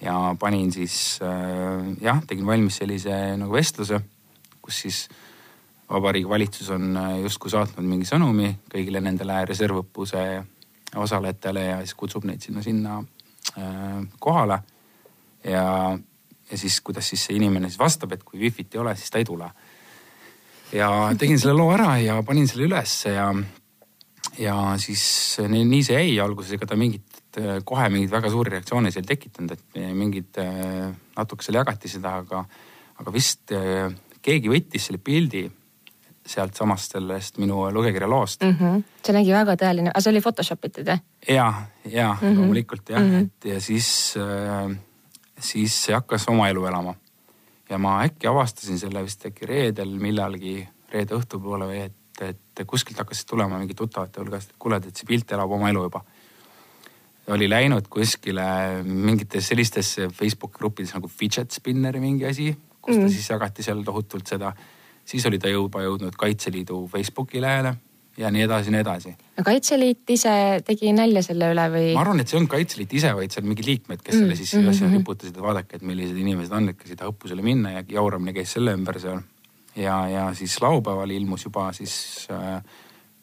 ja 0.00 0.14
panin 0.40 0.72
siis 0.72 1.18
äh, 1.24 1.90
jah, 2.00 2.22
tegin 2.26 2.46
valmis 2.46 2.80
sellise 2.80 3.16
nagu 3.40 3.52
vestluse, 3.52 4.00
kus 4.60 4.84
siis 4.86 5.08
Vabariigi 5.90 6.28
Valitsus 6.28 6.68
on 6.70 6.96
äh, 6.96 7.20
justkui 7.24 7.50
saatnud 7.50 7.86
mingi 7.86 8.06
sõnumi 8.06 8.52
kõigile 8.70 9.00
nendele 9.02 9.44
reservõppuse 9.44 10.22
osalejatele 10.96 11.64
ja 11.64 11.80
siis 11.82 11.96
kutsub 11.98 12.24
neid 12.26 12.42
sinna, 12.42 12.62
sinna 12.62 13.00
kohale. 14.20 14.60
ja 15.44 15.98
ja 16.50 16.58
siis, 16.58 16.80
kuidas 16.80 17.08
siis 17.08 17.24
see 17.28 17.36
inimene 17.38 17.70
siis 17.70 17.78
vastab, 17.78 18.12
et 18.14 18.24
kui 18.26 18.40
wifi't 18.40 18.74
ei 18.74 18.82
ole, 18.82 18.94
siis 18.98 19.10
ta 19.10 19.20
ei 19.20 19.24
tule. 19.24 19.50
ja 20.72 20.88
tegin 21.18 21.38
selle 21.38 21.56
loo 21.58 21.72
ära 21.74 21.96
ja 21.98 22.20
panin 22.26 22.48
selle 22.48 22.68
ülesse 22.68 23.14
ja, 23.14 23.28
ja 24.38 24.56
siis 24.78 25.02
nii, 25.42 25.64
nii 25.66 25.86
see 25.86 25.98
jäi 25.98 26.18
alguses, 26.22 26.54
ega 26.54 26.68
ta 26.70 26.78
mingit, 26.78 27.06
kohe 27.66 27.88
mingeid 27.90 28.10
väga 28.10 28.30
suuri 28.30 28.54
reaktsioone 28.54 28.90
seal 28.94 29.06
tekitanud, 29.06 29.54
et 29.54 29.80
mingid 29.94 30.38
natuke 31.16 31.46
seal 31.46 31.58
jagati 31.58 31.90
seda, 31.90 32.16
aga, 32.22 32.44
aga 33.02 33.14
vist 33.14 33.54
keegi 34.22 34.52
võttis 34.52 34.90
selle 34.90 35.02
pildi 35.02 35.46
sealtsamast 36.30 36.94
sellest 36.96 37.40
minu 37.42 37.64
lugekirja 37.74 38.08
loost 38.10 38.44
mm. 38.46 38.56
-hmm. 38.60 38.84
see 39.06 39.16
nägi 39.16 39.32
väga 39.34 39.56
tõeline, 39.60 39.90
aga 39.90 40.00
see 40.04 40.12
oli 40.12 40.22
Photoshop 40.24 40.70
itud 40.70 40.86
jah? 40.86 41.00
ja, 41.28 41.48
ja 41.84 42.12
mm 42.12 42.28
-hmm. 42.28 42.38
loomulikult 42.38 42.88
jah 42.88 43.02
mm, 43.02 43.10
-hmm. 43.10 43.26
et 43.26 43.50
ja 43.54 43.60
siis 43.60 44.14
äh, 44.16 44.78
siis 45.40 45.76
see 45.84 45.94
hakkas 45.94 46.28
oma 46.28 46.48
elu 46.48 46.64
elama. 46.66 46.94
ja 47.70 47.78
ma 47.78 48.00
äkki 48.02 48.26
avastasin 48.26 48.78
selle 48.78 49.02
vist 49.06 49.26
äkki 49.26 49.46
reedel 49.46 49.92
millalgi, 50.02 50.56
reede 50.92 51.14
õhtupoole 51.14 51.68
või 51.70 51.84
et, 51.84 52.22
et 52.26 52.62
kuskilt 52.66 52.98
hakkasid 52.98 53.28
tulema 53.30 53.60
mingi 53.60 53.76
tuttavate 53.78 54.20
hulgast, 54.20 54.50
et 54.50 54.58
kuule, 54.58 54.80
et 54.82 54.96
see 54.96 55.06
pilt 55.06 55.30
elab 55.32 55.52
oma 55.54 55.70
elu 55.70 55.84
juba. 55.86 56.02
oli 57.30 57.46
läinud 57.48 57.86
kuskile 57.88 58.42
mingites 58.82 59.48
sellistesse 59.52 60.08
Facebooki 60.08 60.58
gruppides 60.58 60.94
nagu 60.96 61.08
fidget 61.08 61.52
spinner 61.52 62.00
mingi 62.00 62.26
asi, 62.26 62.50
kus 62.80 62.96
ta 62.96 63.02
mm. 63.04 63.12
siis 63.14 63.30
jagati 63.30 63.62
seal 63.62 63.84
tohutult 63.86 64.26
seda. 64.26 64.52
Siis 65.10 65.26
oli 65.26 65.38
ta 65.42 65.50
juba 65.50 65.82
jõudnud 65.84 66.16
Kaitseliidu 66.18 66.84
Facebooki 66.92 67.42
lehele 67.42 67.74
ja 68.20 68.30
nii 68.32 68.44
edasi 68.46 68.68
ja 68.68 68.74
nii 68.74 68.82
edasi. 68.84 69.12
no 69.38 69.44
Kaitseliit 69.46 70.10
ise 70.14 70.32
tegi 70.66 70.92
nalja 70.96 71.22
selle 71.24 71.50
üle 71.54 71.66
või? 71.72 71.86
ma 71.96 72.04
arvan, 72.04 72.22
et 72.22 72.30
see 72.30 72.36
ei 72.36 72.40
olnud 72.42 72.52
Kaitseliit 72.54 72.94
ise, 73.00 73.12
vaid 73.16 73.34
seal 73.34 73.48
mingid 73.48 73.68
liikmed, 73.68 74.02
kes 74.02 74.14
mm. 74.14 74.20
selle 74.22 74.38
siis 74.38 74.54
mm 74.54 74.68
-hmm. 74.70 74.96
riputasid, 74.98 75.36
et 75.36 75.42
vaadake, 75.42 75.80
et 75.80 75.86
millised 75.86 76.18
inimesed 76.18 76.54
on, 76.56 76.68
et 76.72 76.78
kes 76.78 76.94
ei 76.94 77.00
taha 77.00 77.14
õppusele 77.14 77.44
minna 77.46 77.74
ja 77.78 77.84
jauramine 77.96 78.34
käis 78.36 78.52
selle 78.56 78.74
ümber 78.76 79.00
seal. 79.00 79.20
ja, 79.76 79.96
ja 80.08 80.28
siis 80.34 80.60
laupäeval 80.62 81.10
ilmus 81.10 81.44
juba 81.44 81.72
siis 81.72 82.28
äh, 82.30 82.62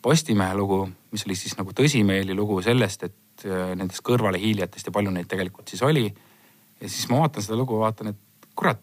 Postimehe 0.01 0.53
lugu, 0.55 0.89
mis 1.11 1.25
oli 1.25 1.35
siis 1.35 1.57
nagu 1.57 1.71
tõsimeeli 1.73 2.35
lugu 2.35 2.61
sellest, 2.61 3.03
et 3.03 3.45
äh, 3.45 3.75
nendest 3.75 4.03
kõrvalehiilijatest 4.07 4.87
ja 4.87 4.91
palju 4.91 5.11
neid 5.11 5.27
tegelikult 5.27 5.67
siis 5.67 5.81
oli. 5.81 6.13
ja 6.81 6.89
siis 6.89 7.09
ma 7.09 7.19
vaatan 7.25 7.43
seda 7.43 7.57
lugu, 7.57 7.79
vaatan, 7.79 8.07
et 8.07 8.47
kurat 8.55 8.81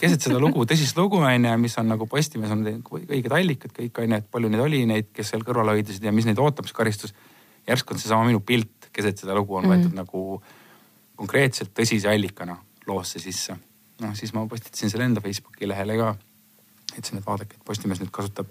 keset 0.00 0.24
seda 0.24 0.38
lugu, 0.42 0.64
tõsist 0.68 0.96
lugu 0.98 1.20
on 1.20 1.44
ju, 1.44 1.56
mis 1.60 1.76
on 1.80 1.90
nagu 1.92 2.06
Postimees 2.10 2.52
on 2.54 2.64
õiged 2.66 3.32
allikad 3.34 3.74
kõik 3.76 4.00
on 4.02 4.14
ju, 4.14 4.20
et 4.22 4.30
palju 4.30 4.50
neid 4.52 4.62
oli, 4.64 4.84
neid, 4.88 5.10
kes 5.14 5.34
seal 5.34 5.44
kõrval 5.46 5.74
hoidsid 5.74 6.04
ja 6.04 6.12
mis 6.14 6.28
neid 6.28 6.40
ootab, 6.42 6.68
see 6.68 6.76
karistus. 6.76 7.14
järsku 7.68 7.94
on 7.94 8.00
seesama 8.00 8.24
minu 8.28 8.40
pilt 8.40 8.88
keset 8.92 9.20
seda 9.22 9.34
lugu 9.34 9.56
on 9.56 9.64
mm 9.64 9.70
-hmm. 9.70 9.84
võetud 9.84 9.94
nagu 9.94 10.42
konkreetselt 11.16 11.74
tõsise 11.74 12.08
allikana 12.08 12.56
loosse 12.86 13.18
sisse. 13.18 13.56
noh, 14.00 14.14
siis 14.14 14.32
ma 14.32 14.46
postitasin 14.46 14.90
selle 14.90 15.04
enda 15.04 15.20
Facebooki 15.20 15.68
lehele 15.68 15.96
ka. 15.96 16.16
ütlesin, 16.96 17.18
et 17.18 17.26
vaadake, 17.26 17.54
et 17.54 17.64
Postimees 17.64 18.00
nüüd 18.00 18.10
kasutab 18.10 18.46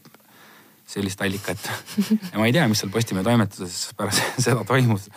sellist 0.88 1.22
allikat 1.22 1.60
ja 2.32 2.40
ma 2.40 2.46
ei 2.46 2.54
tea, 2.54 2.68
mis 2.68 2.80
seal 2.80 2.92
Postimehe 2.92 3.24
toimetuses 3.24 3.94
pärast 3.98 4.24
seda 4.46 4.64
toimus. 4.64 5.10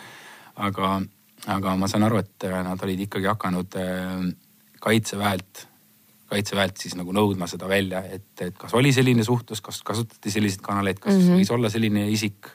aga, 0.55 1.01
aga 1.47 1.75
ma 1.75 1.87
saan 1.87 2.03
aru, 2.03 2.17
et 2.17 2.47
nad 2.63 2.83
olid 2.83 2.99
ikkagi 3.07 3.27
hakanud 3.27 3.75
äh, 3.75 4.31
kaitseväelt 4.79 5.67
kaitseväelt 6.31 6.79
siis 6.79 6.95
nagu 6.99 7.13
nõudma 7.15 7.47
seda 7.49 7.67
välja, 7.69 8.01
et, 8.15 8.31
et 8.43 8.55
kas 8.57 8.73
oli 8.77 8.93
selline 8.95 9.25
suhtlus, 9.27 9.61
kas 9.63 9.81
kasutati 9.87 10.31
selliseid 10.33 10.63
kanaleid, 10.65 11.01
kas 11.01 11.17
mm 11.17 11.27
-hmm. 11.27 11.41
võis 11.41 11.51
olla 11.53 11.69
selline 11.73 12.07
isik, 12.11 12.47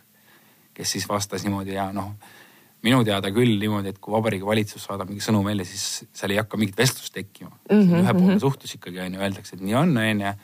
kes 0.77 0.97
siis 0.97 1.09
vastas 1.09 1.45
niimoodi 1.45 1.77
ja 1.77 1.91
noh, 1.93 2.15
minu 2.87 3.03
teada 3.05 3.33
küll 3.35 3.59
niimoodi, 3.61 3.93
et 3.93 4.01
kui 4.01 4.15
Vabariigi 4.15 4.47
Valitsus 4.47 4.85
saadab 4.89 5.11
mingi 5.11 5.25
sõnum 5.25 5.45
välja, 5.45 5.65
siis 5.69 6.05
seal 6.13 6.35
ei 6.35 6.41
hakka 6.41 6.61
mingit 6.61 6.77
vestlust 6.79 7.13
tekkima 7.15 7.53
mm. 7.53 7.81
-hmm. 7.81 8.03
ühepoolne 8.03 8.35
mhm. 8.37 8.45
suhtlus 8.45 8.75
ikkagi 8.75 9.01
on 9.01 9.15
ju, 9.15 9.21
öeldakse, 9.21 9.57
et 9.57 9.63
nii 9.63 9.75
on, 9.75 9.97
on 9.97 10.21
ju. 10.21 10.35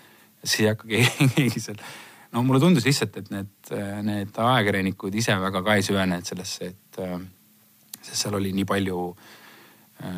siis 0.45 0.61
ei 0.61 0.73
hakka 0.73 0.89
keegi 1.37 1.61
seal. 1.61 1.85
no 2.33 2.43
mulle 2.43 2.61
tundus 2.61 2.85
lihtsalt, 2.85 3.17
et 3.17 3.31
need, 3.31 3.77
need 4.03 4.37
ajakirjanikud 4.37 5.15
ise 5.15 5.37
väga 5.41 5.62
ka 5.62 5.75
ei 5.75 5.83
süvenenud 5.83 6.25
sellesse, 6.25 6.75
et 6.75 7.01
sest 8.03 8.23
seal 8.23 8.35
oli 8.35 8.53
nii 8.53 8.65
palju 8.65 8.99
äh, 9.11 9.23
Äh, 9.23 9.42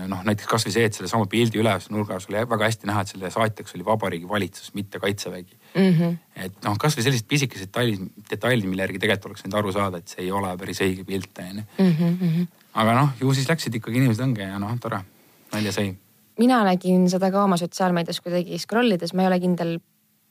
noh, 0.08 0.22
näiteks 0.24 0.48
kasvõi 0.48 0.72
see, 0.72 0.84
et 0.88 0.96
sellesama 0.96 1.26
pildi 1.30 1.60
üleval 1.60 1.84
nurgas 1.92 2.28
oli 2.30 2.40
väga 2.40 2.68
hästi 2.68 2.88
näha, 2.88 3.04
et 3.04 3.12
selle 3.12 3.30
saatjaks 3.32 3.76
oli 3.76 3.86
Vabariigi 3.86 4.28
Valitsus, 4.28 4.72
mitte 4.74 5.00
Kaitsevägi 5.02 5.56
mm. 5.74 5.90
-hmm. 5.98 6.16
et 6.46 6.56
noh, 6.64 6.78
kasvõi 6.80 7.04
sellised 7.06 7.28
pisikesed 7.28 7.68
detailid, 7.68 8.06
detailid, 8.30 8.68
mille 8.68 8.86
järgi 8.86 9.02
tegelikult 9.02 9.32
oleks 9.32 9.44
võinud 9.44 9.58
aru 9.60 9.72
saada, 9.72 10.00
et 10.00 10.08
see 10.08 10.24
ei 10.26 10.30
ole 10.32 10.54
päris 10.60 10.80
õige 10.84 11.04
pilt 11.04 11.42
on 11.42 11.58
ju. 11.58 11.66
Mhm, 11.78 12.14
mhm. 12.28 12.46
aga 12.74 12.94
noh, 13.00 13.10
ju 13.20 13.34
siis 13.34 13.48
läksid 13.48 13.74
ikkagi 13.80 14.00
inimesed 14.02 14.24
õnge 14.24 14.48
ja 14.48 14.58
noh, 14.58 14.78
tore, 14.80 15.02
nalja 15.52 15.72
sai. 15.72 15.96
mina 16.38 16.64
nägin 16.64 17.08
seda 17.10 17.30
ka 17.30 17.44
oma 17.44 17.56
sotsiaalmeedias 17.56 18.20
kuidagi 18.20 18.58
scroll 18.58 18.96
ides, 18.96 19.14
ma 19.14 19.22
ei 19.22 19.32
ole 19.32 19.40
kindel 19.40 19.76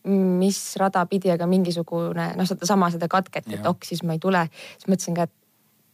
mis 0.07 0.75
rada 0.79 1.05
pidi, 1.07 1.31
aga 1.31 1.47
mingisugune 1.47 2.33
noh, 2.35 2.47
sedasama 2.47 2.89
seda 2.91 3.07
katket, 3.07 3.47
et 3.55 3.65
ok, 3.65 3.85
siis 3.87 4.03
ma 4.03 4.17
ei 4.17 4.19
tule. 4.19 4.49
siis 4.77 4.89
mõtlesin 4.91 5.15
ka, 5.15 5.23
et 5.23 5.42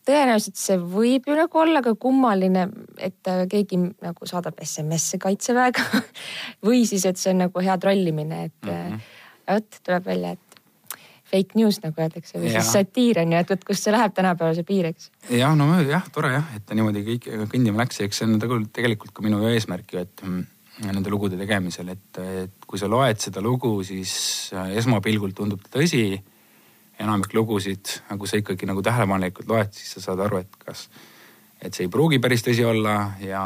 tõenäoliselt 0.10 0.60
see 0.60 0.78
võib 0.82 1.30
ju 1.30 1.38
nagu 1.38 1.62
olla 1.62 1.84
ka 1.86 1.96
kummaline, 2.00 2.68
et 2.98 3.32
keegi 3.52 3.80
nagu 3.80 4.30
saadab 4.30 4.60
SMS-e 4.66 5.22
kaitseväega 5.22 6.04
või 6.68 6.84
siis, 6.90 7.06
et 7.10 7.22
see 7.22 7.34
on 7.34 7.46
nagu 7.46 7.66
hea 7.66 7.78
trollimine, 7.82 8.46
et 8.50 8.62
mm 8.66 8.78
-hmm. 8.78 9.10
vot 9.54 9.82
tuleb 9.86 10.06
välja, 10.12 10.36
et 10.38 10.50
fake 11.30 11.58
news 11.60 11.80
nagu 11.84 12.02
öeldakse 12.02 12.40
või 12.40 12.50
ja. 12.50 12.60
siis 12.60 12.74
satiir 12.74 13.22
on 13.22 13.34
ju, 13.34 13.42
et 13.44 13.52
vot 13.54 13.66
kust 13.68 13.86
see 13.86 13.94
läheb 13.94 14.16
tänapäeval 14.18 14.56
see 14.58 14.68
piir, 14.68 14.90
eks. 14.90 15.12
jah, 15.30 15.56
no 15.58 15.68
jah, 15.86 16.08
tore 16.14 16.34
jah, 16.34 16.48
et 16.58 16.66
ta 16.66 16.78
niimoodi 16.78 17.06
kõik 17.12 17.30
kõndima 17.52 17.84
läks 17.84 18.02
eks 18.06 18.22
see 18.22 18.30
on 18.30 18.40
tegelikult 18.74 19.14
ka 19.14 19.26
minu 19.26 19.42
eesmärk 19.52 19.94
ju, 19.94 20.06
et 20.08 20.26
mm, 20.26 20.48
nende 20.88 21.12
lugude 21.12 21.38
tegemisel, 21.40 21.92
et, 21.94 22.22
et 22.44 22.68
kui 22.68 22.82
sa 22.82 22.90
loed 22.92 23.22
seda 23.22 23.44
lugu, 23.44 23.72
siis 23.88 24.14
äh, 24.56 24.76
esmapilgul 24.82 25.36
tundub 25.38 25.64
ta 25.66 25.78
tõsi 25.78 26.04
enamik 27.00 27.34
lugusid, 27.34 27.94
nagu 28.10 28.28
sa 28.28 28.40
ikkagi 28.40 28.68
nagu 28.70 28.84
tähelepanelikult 28.84 29.48
loed, 29.48 29.72
siis 29.76 29.96
sa 29.96 30.04
saad 30.10 30.26
aru, 30.26 30.42
et 30.44 30.60
kas, 30.66 30.88
et 31.62 31.74
see 31.74 31.88
ei 31.88 31.92
pruugi 31.92 32.20
päris 32.20 32.44
tõsi 32.46 32.66
olla 32.68 33.14
ja 33.24 33.44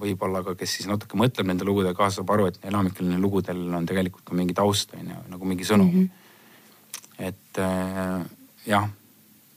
võib-olla 0.00 0.44
ka, 0.46 0.54
kes 0.58 0.76
siis 0.78 0.88
natuke 0.90 1.18
mõtleb 1.18 1.48
nende 1.50 1.66
lugudega 1.66 1.96
kaasa, 1.98 2.20
saab 2.20 2.30
aru, 2.36 2.46
et 2.50 2.70
enamikel 2.70 3.08
neil 3.08 3.22
lugudel 3.22 3.62
on 3.74 3.88
tegelikult 3.88 4.24
ka 4.28 4.38
mingi 4.38 4.54
taust 4.56 4.94
on 4.98 5.10
ju, 5.12 5.18
nagu 5.32 5.50
mingi 5.50 5.66
sõnum 5.66 5.90
mm. 5.90 6.06
-hmm. 6.06 7.26
et 7.30 7.58
äh, 7.58 8.24
jah, 8.70 8.88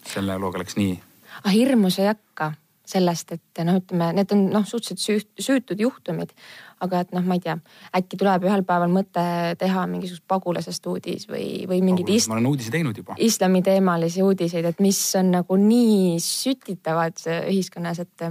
selle 0.10 0.38
looga 0.42 0.64
läks 0.64 0.78
nii. 0.80 1.00
aga 1.44 1.54
hirmu 1.54 1.94
sa 1.94 2.02
ei 2.02 2.12
hakka 2.14 2.54
sellest, 2.94 3.32
et 3.32 3.64
noh, 3.64 3.78
ütleme, 3.80 4.12
need 4.18 4.32
on 4.36 4.44
noh, 4.52 4.66
suhteliselt 4.68 5.30
süütud 5.40 5.80
juhtumid. 5.80 6.34
Aga 6.84 7.04
et 7.04 7.14
noh, 7.16 7.26
ma 7.28 7.38
ei 7.38 7.44
tea, 7.44 7.58
äkki 7.96 8.20
tuleb 8.20 8.48
ühel 8.48 8.66
päeval 8.68 8.92
mõte 8.92 9.26
teha 9.60 9.86
mingisugust 9.90 10.26
pagulasest 10.28 10.86
uudis 10.92 11.28
või, 11.30 11.64
või 11.70 11.82
mingeid 11.86 12.12
is-. 12.14 12.28
ma 12.32 12.38
olen 12.38 12.52
uudisi 12.52 12.74
teinud 12.74 12.98
juba. 12.98 13.18
islamiteemalisi 13.18 14.24
uudiseid, 14.26 14.68
et 14.74 14.84
mis 14.84 15.00
on 15.20 15.32
nagu 15.38 15.60
nii 15.60 16.18
sütitavad 16.24 17.24
ühiskonnas, 17.48 18.04
et 18.04 18.28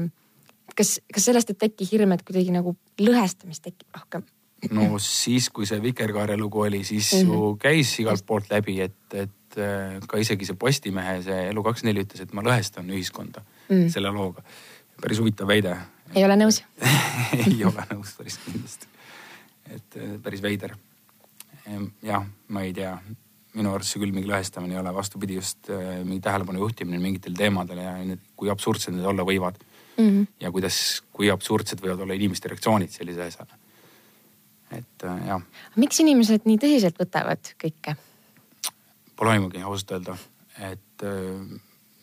kas, 0.77 0.99
kas 1.13 1.31
sellest 1.31 1.53
ei 1.53 1.59
teki 1.67 1.89
hirm, 1.91 2.15
et 2.17 2.25
kuidagi 2.27 2.55
nagu 2.55 2.77
lõhestamist 3.01 3.65
tekib 3.65 3.89
rohkem? 3.97 4.25
no 4.71 4.99
siis, 5.03 5.49
kui 5.51 5.67
see 5.67 5.81
Vikerkaare 5.83 6.37
lugu 6.39 6.61
oli, 6.63 6.85
siis 6.85 7.13
mm 7.13 7.19
-hmm. 7.19 7.33
ju 7.33 7.57
käis 7.61 7.99
igalt 7.99 8.27
poolt 8.27 8.51
läbi, 8.51 8.81
et, 8.81 9.15
et 9.15 9.59
äh, 9.59 9.99
ka 10.09 10.19
isegi 10.19 10.47
see 10.47 10.57
Postimehe, 10.57 11.23
see 11.23 11.51
Elu24 11.51 12.05
ütles, 12.07 12.23
et 12.23 12.33
ma 12.33 12.43
lõhestan 12.43 12.91
ühiskonda 12.91 13.43
mm 13.69 13.89
selle 13.89 14.11
looga. 14.11 14.43
Päris 15.01 15.21
huvitav 15.23 15.49
väide. 15.49 15.77
ei 16.15 16.25
ole 16.25 16.37
nõus 16.37 16.63
ei 17.47 17.59
ole 17.65 17.87
nõus 17.93 18.15
päris 18.19 18.39
kindlasti. 18.45 18.89
et 19.71 19.99
äh, 19.99 20.15
päris 20.23 20.43
veider. 20.43 20.77
jah, 22.03 22.25
ma 22.49 22.65
ei 22.67 22.73
tea, 22.77 22.97
minu 23.55 23.75
arust 23.75 23.95
see 23.95 24.03
küll 24.03 24.15
mingi 24.15 24.31
lõhestamine 24.31 24.75
ei 24.75 24.81
ole, 24.83 24.95
vastupidi, 24.95 25.39
just 25.41 25.71
äh, 25.71 26.01
mingi 26.05 26.23
tähelepanu 26.25 26.65
juhtimine 26.65 27.01
mingitele 27.03 27.39
teemadele 27.39 27.87
ja 27.87 27.97
need, 28.05 28.23
kui 28.37 28.51
absurdsed 28.53 28.97
need 28.97 29.07
olla 29.07 29.27
võivad 29.27 29.59
mm. 29.97 30.09
-hmm. 30.09 30.31
ja 30.41 30.51
kuidas, 30.51 31.03
kui 31.13 31.31
absurdsed 31.31 31.83
võivad 31.85 32.03
olla 32.03 32.19
inimeste 32.19 32.51
reaktsioonid 32.53 32.91
sellise 32.91 33.29
asjale 33.29 33.61
et 34.73 35.05
äh, 35.05 35.27
jah. 35.29 35.43
miks 35.77 36.01
inimesed 36.01 36.49
nii 36.49 36.59
tõsiselt 36.59 36.99
võtavad 36.99 37.55
kõike? 37.61 37.97
Pole 39.17 39.37
aimugi 39.37 39.61
ausalt 39.63 39.93
öelda, 39.93 40.17
et 40.59 41.05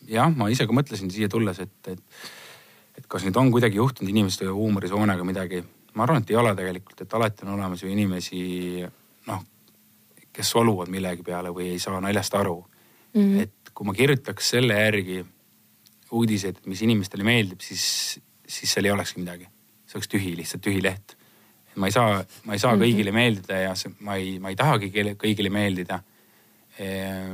jah, 0.10 0.30
ma 0.36 0.50
ise 0.52 0.68
ka 0.68 0.76
mõtlesin 0.76 1.12
siia 1.14 1.30
tulles, 1.32 1.60
et, 1.64 1.92
et 1.92 2.02
kas 3.10 3.26
nüüd 3.26 3.38
on 3.42 3.52
kuidagi 3.52 3.80
juhtunud 3.80 4.12
inimeste 4.12 4.48
huumorisoonega 4.48 5.26
midagi. 5.26 5.64
ma 5.94 6.06
arvan, 6.06 6.22
et 6.22 6.30
ei 6.30 6.38
ole 6.38 6.54
tegelikult, 6.56 7.02
et 7.02 7.14
alati 7.18 7.46
on 7.46 7.56
olemas 7.56 7.84
ju 7.84 7.90
inimesi 7.90 8.42
noh, 9.28 9.44
kes 10.34 10.52
soluvad 10.54 10.92
millegi 10.94 11.26
peale 11.26 11.50
või 11.50 11.72
ei 11.74 11.80
saa 11.82 12.00
naljast 12.00 12.36
aru 12.38 12.60
mm. 12.62 13.22
-hmm. 13.22 13.42
et 13.42 13.74
kui 13.74 13.88
ma 13.88 13.94
kirjutaks 13.94 14.50
selle 14.56 14.78
järgi 14.78 15.24
uudiseid, 16.12 16.62
mis 16.66 16.82
inimestele 16.82 17.24
meeldib, 17.24 17.62
siis, 17.62 18.20
siis 18.48 18.74
seal 18.74 18.86
ei 18.86 18.92
olekski 18.92 19.20
midagi. 19.22 19.50
see 19.86 19.98
oleks 19.98 20.08
tühi, 20.08 20.36
lihtsalt 20.38 20.62
tühi 20.62 20.84
leht 20.84 21.18
ma 21.80 21.88
ei 21.88 21.96
saa, 21.96 22.24
ma 22.46 22.56
ei 22.56 22.62
saa 22.62 22.76
mhm. 22.76 22.84
kõigile 22.84 23.14
meeldida 23.16 23.60
ja 23.64 23.76
see, 23.78 23.94
ma 24.06 24.18
ei, 24.20 24.38
ma 24.42 24.52
ei 24.52 24.58
tahagi 24.60 24.92
kõigile 25.20 25.52
meeldida. 25.54 26.04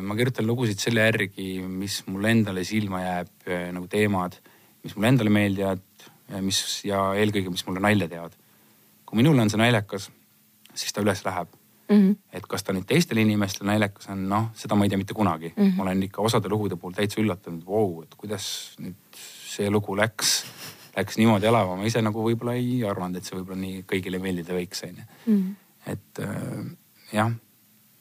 ma 0.02 0.16
kirjutan 0.18 0.48
lugusid 0.48 0.80
selle 0.82 1.04
järgi, 1.06 1.60
mis 1.62 2.00
mulle 2.10 2.32
endale 2.34 2.64
silma 2.66 3.04
jääb, 3.04 3.34
nagu 3.76 3.86
teemad, 3.88 4.40
mis 4.86 4.96
mulle 4.96 5.12
endale 5.14 5.34
meeldivad, 5.34 5.84
mis 6.46 6.62
ja 6.86 7.02
eelkõige, 7.18 7.52
mis 7.54 7.66
mulle 7.68 7.84
nalja 7.84 8.08
teevad. 8.12 8.34
kui 9.06 9.20
minule 9.22 9.42
on 9.42 9.52
see 9.52 9.62
naljakas, 9.62 10.10
siis 10.74 10.94
ta 10.94 11.04
üles 11.06 11.22
läheb 11.26 11.50
mm. 11.90 11.96
-hmm. 11.96 12.16
et 12.34 12.48
kas 12.48 12.64
ta 12.64 12.74
nüüd 12.74 12.88
teistele 12.90 13.22
inimestele 13.22 13.72
naljakas 13.72 14.10
on, 14.14 14.28
noh, 14.30 14.48
seda 14.56 14.76
ma 14.76 14.86
ei 14.86 14.90
tea 14.90 14.98
mitte 14.98 15.14
kunagi 15.14 15.54
mm. 15.56 15.64
-hmm. 15.64 15.76
ma 15.76 15.84
olen 15.84 16.04
ikka 16.04 16.22
osade 16.22 16.50
lugude 16.50 16.76
puhul 16.76 16.94
täitsa 16.94 17.22
üllatunud, 17.22 17.66
vau, 17.66 18.02
et 18.04 18.16
kuidas 18.16 18.48
nüüd 18.80 19.20
see 19.56 19.70
lugu 19.70 19.98
läks 19.98 20.44
läks 20.96 21.18
niimoodi 21.18 21.48
elama, 21.50 21.76
ma 21.76 21.88
ise 21.88 22.02
nagu 22.02 22.24
võib-olla 22.24 22.56
ei 22.56 22.80
arvanud, 22.88 23.20
et 23.20 23.28
see 23.28 23.36
võib-olla 23.38 23.60
nii 23.60 23.84
kõigile 23.90 24.20
meeldida 24.24 24.56
võiks, 24.56 24.84
onju. 24.88 25.06
Mhm. 25.26 25.54
et 25.92 26.20
äh, 26.24 26.66
jah, 27.14 27.32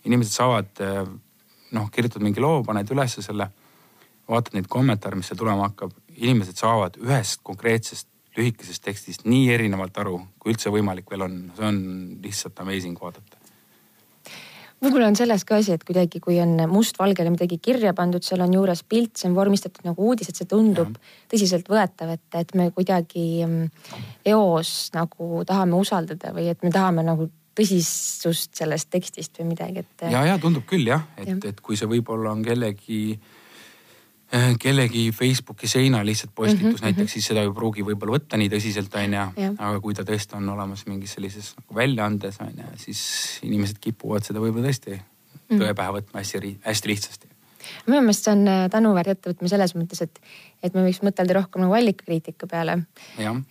inimesed 0.05 0.33
saavad 0.33 0.81
äh, 0.81 1.03
noh, 1.75 1.91
kirjutad 1.91 2.23
mingi 2.23 2.41
loo, 2.41 2.63
paned 2.65 2.91
ülesse 2.95 3.23
selle, 3.25 3.49
vaatad 4.31 4.55
neid 4.57 4.71
kommentaare, 4.73 5.19
mis 5.19 5.29
seal 5.29 5.41
tulema 5.41 5.69
hakkab, 5.69 5.93
inimesed 6.17 6.59
saavad 6.61 6.99
ühest 7.03 7.43
konkreetsest 7.43 8.09
lühikesest 8.35 8.83
tekstist 8.83 9.25
nii 9.29 9.53
erinevalt 9.55 9.99
aru, 10.03 10.19
kui 10.43 10.55
üldse 10.55 10.73
võimalik 10.75 11.11
veel 11.11 11.27
on, 11.29 11.39
see 11.57 11.67
on 11.69 11.81
lihtsalt 12.25 12.61
amazing 12.65 12.99
vaadata 13.01 13.43
võib-olla 14.85 15.07
on 15.09 15.17
selles 15.17 15.45
ka 15.49 15.59
asi, 15.61 15.73
et 15.73 15.85
kuidagi, 15.87 16.21
kui 16.21 16.37
on 16.43 16.59
mustvalgele 16.69 17.31
midagi 17.33 17.57
kirja 17.63 17.95
pandud, 17.97 18.25
seal 18.27 18.43
on 18.45 18.53
juures 18.53 18.83
pilt, 18.89 19.15
see 19.17 19.31
on 19.31 19.37
vormistatud 19.37 19.87
nagu 19.87 20.11
uudis, 20.11 20.29
et 20.29 20.41
see 20.41 20.49
tundub 20.51 20.99
tõsiseltvõetav, 21.33 22.11
et, 22.19 22.25
et 22.41 22.53
me 22.59 22.69
kuidagi 22.75 23.25
mm, 23.47 23.71
eos 24.35 24.75
nagu 24.97 25.41
tahame 25.49 25.79
usaldada 25.79 26.35
või 26.37 26.51
et 26.53 26.67
me 26.67 26.73
tahame 26.75 27.07
nagu 27.07 27.31
tõsisust 27.55 28.59
sellest 28.59 28.91
tekstist 28.93 29.41
või 29.41 29.55
midagi, 29.55 29.87
et. 29.87 30.09
ja, 30.11 30.27
ja 30.33 30.37
tundub 30.43 30.67
küll 30.69 30.91
jah, 30.91 31.07
et 31.17 31.33
ja., 31.33 31.39
et 31.55 31.65
kui 31.65 31.79
see 31.81 31.89
võib-olla 31.89 32.35
on 32.35 32.45
kellegi 32.45 33.01
Äh, 33.15 33.44
kellegi 34.61 35.09
Facebooki 35.15 35.69
seinal 35.71 36.07
lihtsalt 36.07 36.33
postitus 36.35 36.63
mm 36.63 36.71
-hmm, 36.71 36.83
näiteks 36.83 37.01
mm, 37.01 37.07
-hmm. 37.07 37.13
siis 37.13 37.27
seda 37.27 37.43
ei 37.43 37.53
pruugi 37.55 37.85
võib-olla 37.87 38.17
võtta 38.19 38.37
nii 38.37 38.51
tõsiselt, 38.51 38.95
onju. 38.99 39.55
aga 39.59 39.81
kui 39.81 39.95
ta 39.95 40.03
tõesti 40.03 40.37
on 40.37 40.49
olemas 40.49 40.87
mingis 40.87 41.15
sellises 41.15 41.55
nagu 41.57 41.75
väljaandes, 41.75 42.41
onju, 42.41 42.71
siis 42.77 43.03
inimesed 43.43 43.79
kipuvad 43.81 44.25
seda 44.27 44.41
võib-olla 44.41 44.67
tõesti 44.69 45.01
-hmm. 45.49 45.61
tõe 45.61 45.75
pähe 45.75 45.95
võtma 45.99 46.21
hästi, 46.23 46.59
hästi 46.65 46.89
lihtsasti. 46.89 47.29
minu 47.87 48.01
meelest 48.01 48.27
see 48.27 48.33
on 48.33 48.49
äh, 48.49 48.67
tänuväärt 48.71 49.15
ettevõtmine 49.15 49.49
selles 49.49 49.75
mõttes, 49.77 50.03
et, 50.05 50.21
et 50.63 50.75
me 50.75 50.85
võiks 50.85 51.01
mõtelda 51.07 51.39
rohkem 51.39 51.65
nagu 51.65 51.77
allikakriitika 51.79 52.47
peale. 52.51 52.79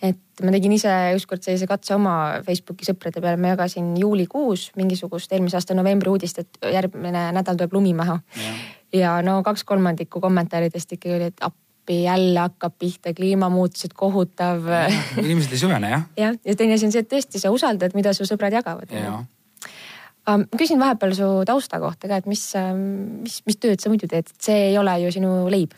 et 0.02 0.44
ma 0.44 0.52
tegin 0.52 0.76
ise 0.76 0.94
ükskord 1.16 1.42
sellise 1.46 1.68
katse 1.70 1.96
oma 1.96 2.44
Facebooki 2.46 2.86
sõprade 2.86 3.22
peale, 3.22 3.38
ma 3.38 3.56
jagasin 3.56 3.96
juulikuus 3.98 4.72
mingisugust 4.76 5.34
eelmise 5.34 5.58
aasta 5.58 5.74
novembri 5.78 6.10
uudist, 6.10 6.40
et 6.40 6.74
järgmine 6.74 7.32
nädal 7.32 7.58
tuleb 7.58 7.74
lumi 7.74 7.94
maha 7.98 8.20
ja 8.38 8.54
no 9.26 9.42
kaks 9.46 9.64
kolmandikku 9.68 10.22
kommentaaridest 10.24 10.98
ikkagi 10.98 11.16
oli, 11.16 11.30
et 11.32 11.46
appi 11.46 12.04
jälle 12.04 12.40
hakkab 12.40 12.76
pihta, 12.80 13.14
kliimamuutused 13.14 13.96
kohutav. 13.98 14.68
inimesed 15.26 15.56
ei 15.56 15.62
süvene 15.62 15.94
jah. 15.94 16.10
jah, 16.18 16.36
ja 16.46 16.56
teine 16.56 16.78
asi 16.78 16.90
on 16.90 16.96
see, 16.96 17.06
et 17.06 17.12
tõesti 17.12 17.42
sa 17.42 17.52
usaldad, 17.54 17.96
mida 17.98 18.14
su 18.14 18.28
sõbrad 18.30 18.56
jagavad. 18.56 18.92
ma 18.94 20.38
küsin 20.58 20.80
vahepeal 20.80 21.16
su 21.18 21.30
tausta 21.48 21.80
kohta 21.84 22.08
ka, 22.08 22.22
et 22.22 22.28
mis, 22.32 22.46
mis, 23.26 23.42
mis 23.48 23.60
tööd 23.60 23.84
sa 23.84 23.92
muidu 23.92 24.08
teed, 24.12 24.30
see 24.40 24.70
ei 24.70 24.78
ole 24.80 24.96
ju 25.04 25.12
sinu 25.18 25.36
leib? 25.52 25.76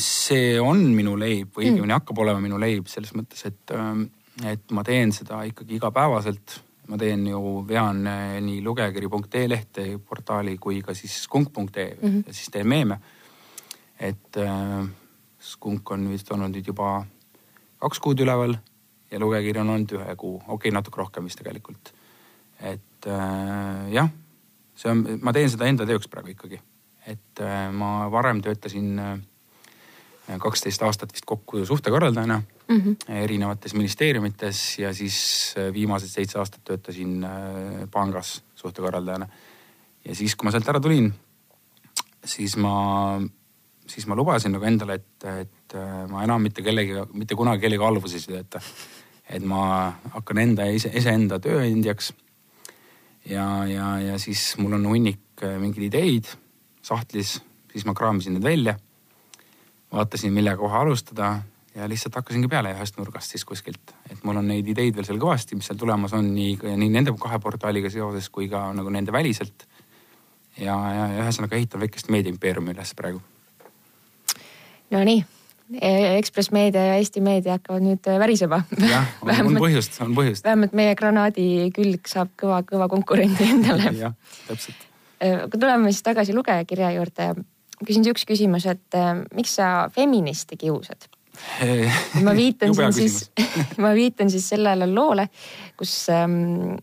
see 0.00 0.56
on 0.60 0.84
minu 0.96 1.18
leib 1.20 1.52
või 1.52 1.68
õigemini 1.68 1.90
mm. 1.90 1.98
hakkab 2.00 2.24
olema 2.24 2.40
minu 2.40 2.60
leib 2.62 2.88
selles 2.90 3.12
mõttes, 3.18 3.44
et, 3.50 3.74
et 4.48 4.72
ma 4.72 4.84
teen 4.86 5.12
seda 5.12 5.42
ikkagi 5.48 5.76
igapäevaselt 5.76 6.60
ma 6.88 6.98
teen 6.98 7.26
ju, 7.26 7.62
vean 7.68 8.06
eh, 8.06 8.38
nii 8.42 8.62
lugejakiri.ee 8.64 9.48
lehte 9.48 9.84
portaali 10.08 10.56
kui 10.58 10.80
ka 10.82 10.94
siis 10.94 11.22
skunk.ee 11.24 11.98
mm 12.02 12.08
-hmm. 12.08 12.24
ja 12.26 12.32
siis 12.32 12.50
teen 12.50 12.68
meeme. 12.68 13.00
et 14.00 14.36
äh, 14.36 14.88
skunk 15.38 15.90
on 15.90 16.10
vist 16.10 16.32
olnud 16.32 16.50
nüüd 16.50 16.66
juba 16.66 17.06
kaks 17.78 18.00
kuud 18.00 18.20
üleval 18.20 18.56
ja 19.10 19.18
lugejakiri 19.18 19.60
on 19.60 19.70
olnud 19.70 19.92
ühe 19.92 20.16
kuu, 20.16 20.36
okei 20.36 20.54
okay,, 20.54 20.70
natuke 20.70 20.98
rohkem 20.98 21.24
vist 21.24 21.38
tegelikult. 21.38 21.94
et 22.60 23.06
äh, 23.06 23.92
jah, 23.92 24.08
see 24.74 24.90
on, 24.90 25.18
ma 25.22 25.32
teen 25.32 25.50
seda 25.50 25.66
enda 25.66 25.86
tööks 25.86 26.08
praegu 26.08 26.30
ikkagi, 26.30 26.60
et 27.06 27.40
äh, 27.40 27.72
ma 27.72 28.10
varem 28.10 28.42
töötasin 28.42 29.22
kaksteist 30.38 30.82
aastat 30.82 31.12
vist 31.12 31.24
kokku 31.26 31.64
suhtekorraldajana 31.66 32.42
mm 32.72 32.80
-hmm. 32.80 33.14
erinevates 33.22 33.74
ministeeriumites 33.74 34.78
ja 34.78 34.94
siis 34.94 35.54
äh, 35.58 35.72
viimased 35.72 36.08
seitse 36.08 36.38
aastat 36.38 36.64
töötasin 36.64 37.24
äh, 37.24 37.30
pangas 37.90 38.42
suhtekorraldajana. 38.54 39.28
ja 40.04 40.14
siis, 40.14 40.36
kui 40.36 40.44
ma 40.44 40.50
sealt 40.50 40.68
ära 40.68 40.80
tulin, 40.80 41.14
siis 42.24 42.56
ma, 42.56 43.20
siis 43.86 44.06
ma 44.06 44.16
lubasin 44.16 44.52
nagu 44.52 44.64
endale, 44.64 44.94
et, 44.94 45.24
et 45.24 45.74
äh, 45.74 46.08
ma 46.10 46.24
enam 46.24 46.42
mitte 46.42 46.62
kellegi, 46.62 46.92
mitte 47.12 47.34
kunagi 47.34 47.60
kellegi 47.60 47.84
alluvuses 47.84 48.28
ei 48.28 48.34
tööta. 48.34 48.60
et 49.30 49.42
ma 49.42 49.92
hakkan 50.14 50.38
enda 50.38 50.64
ise, 50.64 50.90
iseenda 50.94 51.38
tööandjaks. 51.38 52.12
ja, 53.24 53.66
ja, 53.66 53.98
ja 54.00 54.18
siis 54.18 54.56
mul 54.58 54.72
on 54.72 54.86
hunnik 54.86 55.20
mingeid 55.58 55.94
ideid 55.94 56.26
sahtlis, 56.82 57.40
siis 57.72 57.84
ma 57.84 57.94
kraamisin 57.94 58.34
need 58.34 58.44
välja. 58.44 58.78
vaatasin, 59.92 60.32
millega 60.32 60.56
kohe 60.56 60.76
alustada 60.76 61.42
ja 61.74 61.88
lihtsalt 61.88 62.16
hakkasingi 62.20 62.48
peale 62.52 62.72
ühest 62.76 62.98
nurgast 63.00 63.32
siis 63.32 63.44
kuskilt, 63.48 63.94
et 64.10 64.24
mul 64.24 64.40
on 64.40 64.48
neid 64.48 64.68
ideid 64.68 64.96
veel 64.96 65.08
seal 65.08 65.20
kõvasti, 65.22 65.56
mis 65.56 65.68
seal 65.70 65.80
tulemas 65.80 66.12
on 66.16 66.32
nii, 66.34 66.56
nii 66.76 66.90
nende 66.92 67.14
kahe 67.20 67.38
portaaliga 67.42 67.90
seoses 67.92 68.28
kui 68.32 68.48
ka 68.52 68.68
nagu 68.76 68.92
nende 68.92 69.12
väliselt. 69.12 69.66
ja, 70.58 70.74
ja 70.96 71.06
ühesõnaga 71.22 71.56
ehitan 71.56 71.80
väikest 71.80 72.10
meediaimpeeriumi 72.12 72.74
üles 72.74 72.92
praegu. 72.94 73.22
Nonii, 74.92 75.22
Ekspress 75.80 76.50
Meedia 76.52 76.84
ja 76.84 76.96
Eesti 77.00 77.22
Meedia 77.24 77.56
hakkavad 77.56 77.84
nüüd 77.84 78.08
äh, 78.10 78.18
värisema. 78.20 78.60
jah, 78.76 79.06
on, 79.24 79.56
põhjust, 79.56 79.96
on 80.04 80.12
põhjust. 80.16 80.44
vähemalt 80.44 80.74
meie 80.76 80.94
granaadi 80.98 81.46
külg 81.72 82.10
saab 82.10 82.34
kõva, 82.40 82.60
kõva 82.68 82.90
konkurendi 82.92 83.48
endale. 83.54 83.94
jah, 84.04 84.12
täpselt. 84.50 84.84
Äh, 85.22 85.46
aga 85.46 85.56
tuleme 85.56 85.92
siis 85.94 86.04
tagasi 86.04 86.36
lugejakirja 86.36 86.92
juurde. 86.98 87.32
küsin 87.86 88.04
üks 88.12 88.26
küsimus, 88.28 88.68
et 88.68 88.98
äh, 88.98 89.24
miks 89.32 89.56
sa 89.56 89.88
feministi 89.94 90.60
kiusad? 90.60 91.08
Ma 92.22 92.34
viitan 92.42 92.74
siin 92.74 92.96
siis, 92.96 93.18
ma 93.82 93.92
viitan 93.96 94.30
siis 94.32 94.48
sellele 94.54 94.88
loole, 94.90 95.28
kus 95.78 95.94
ähm, 96.12 96.74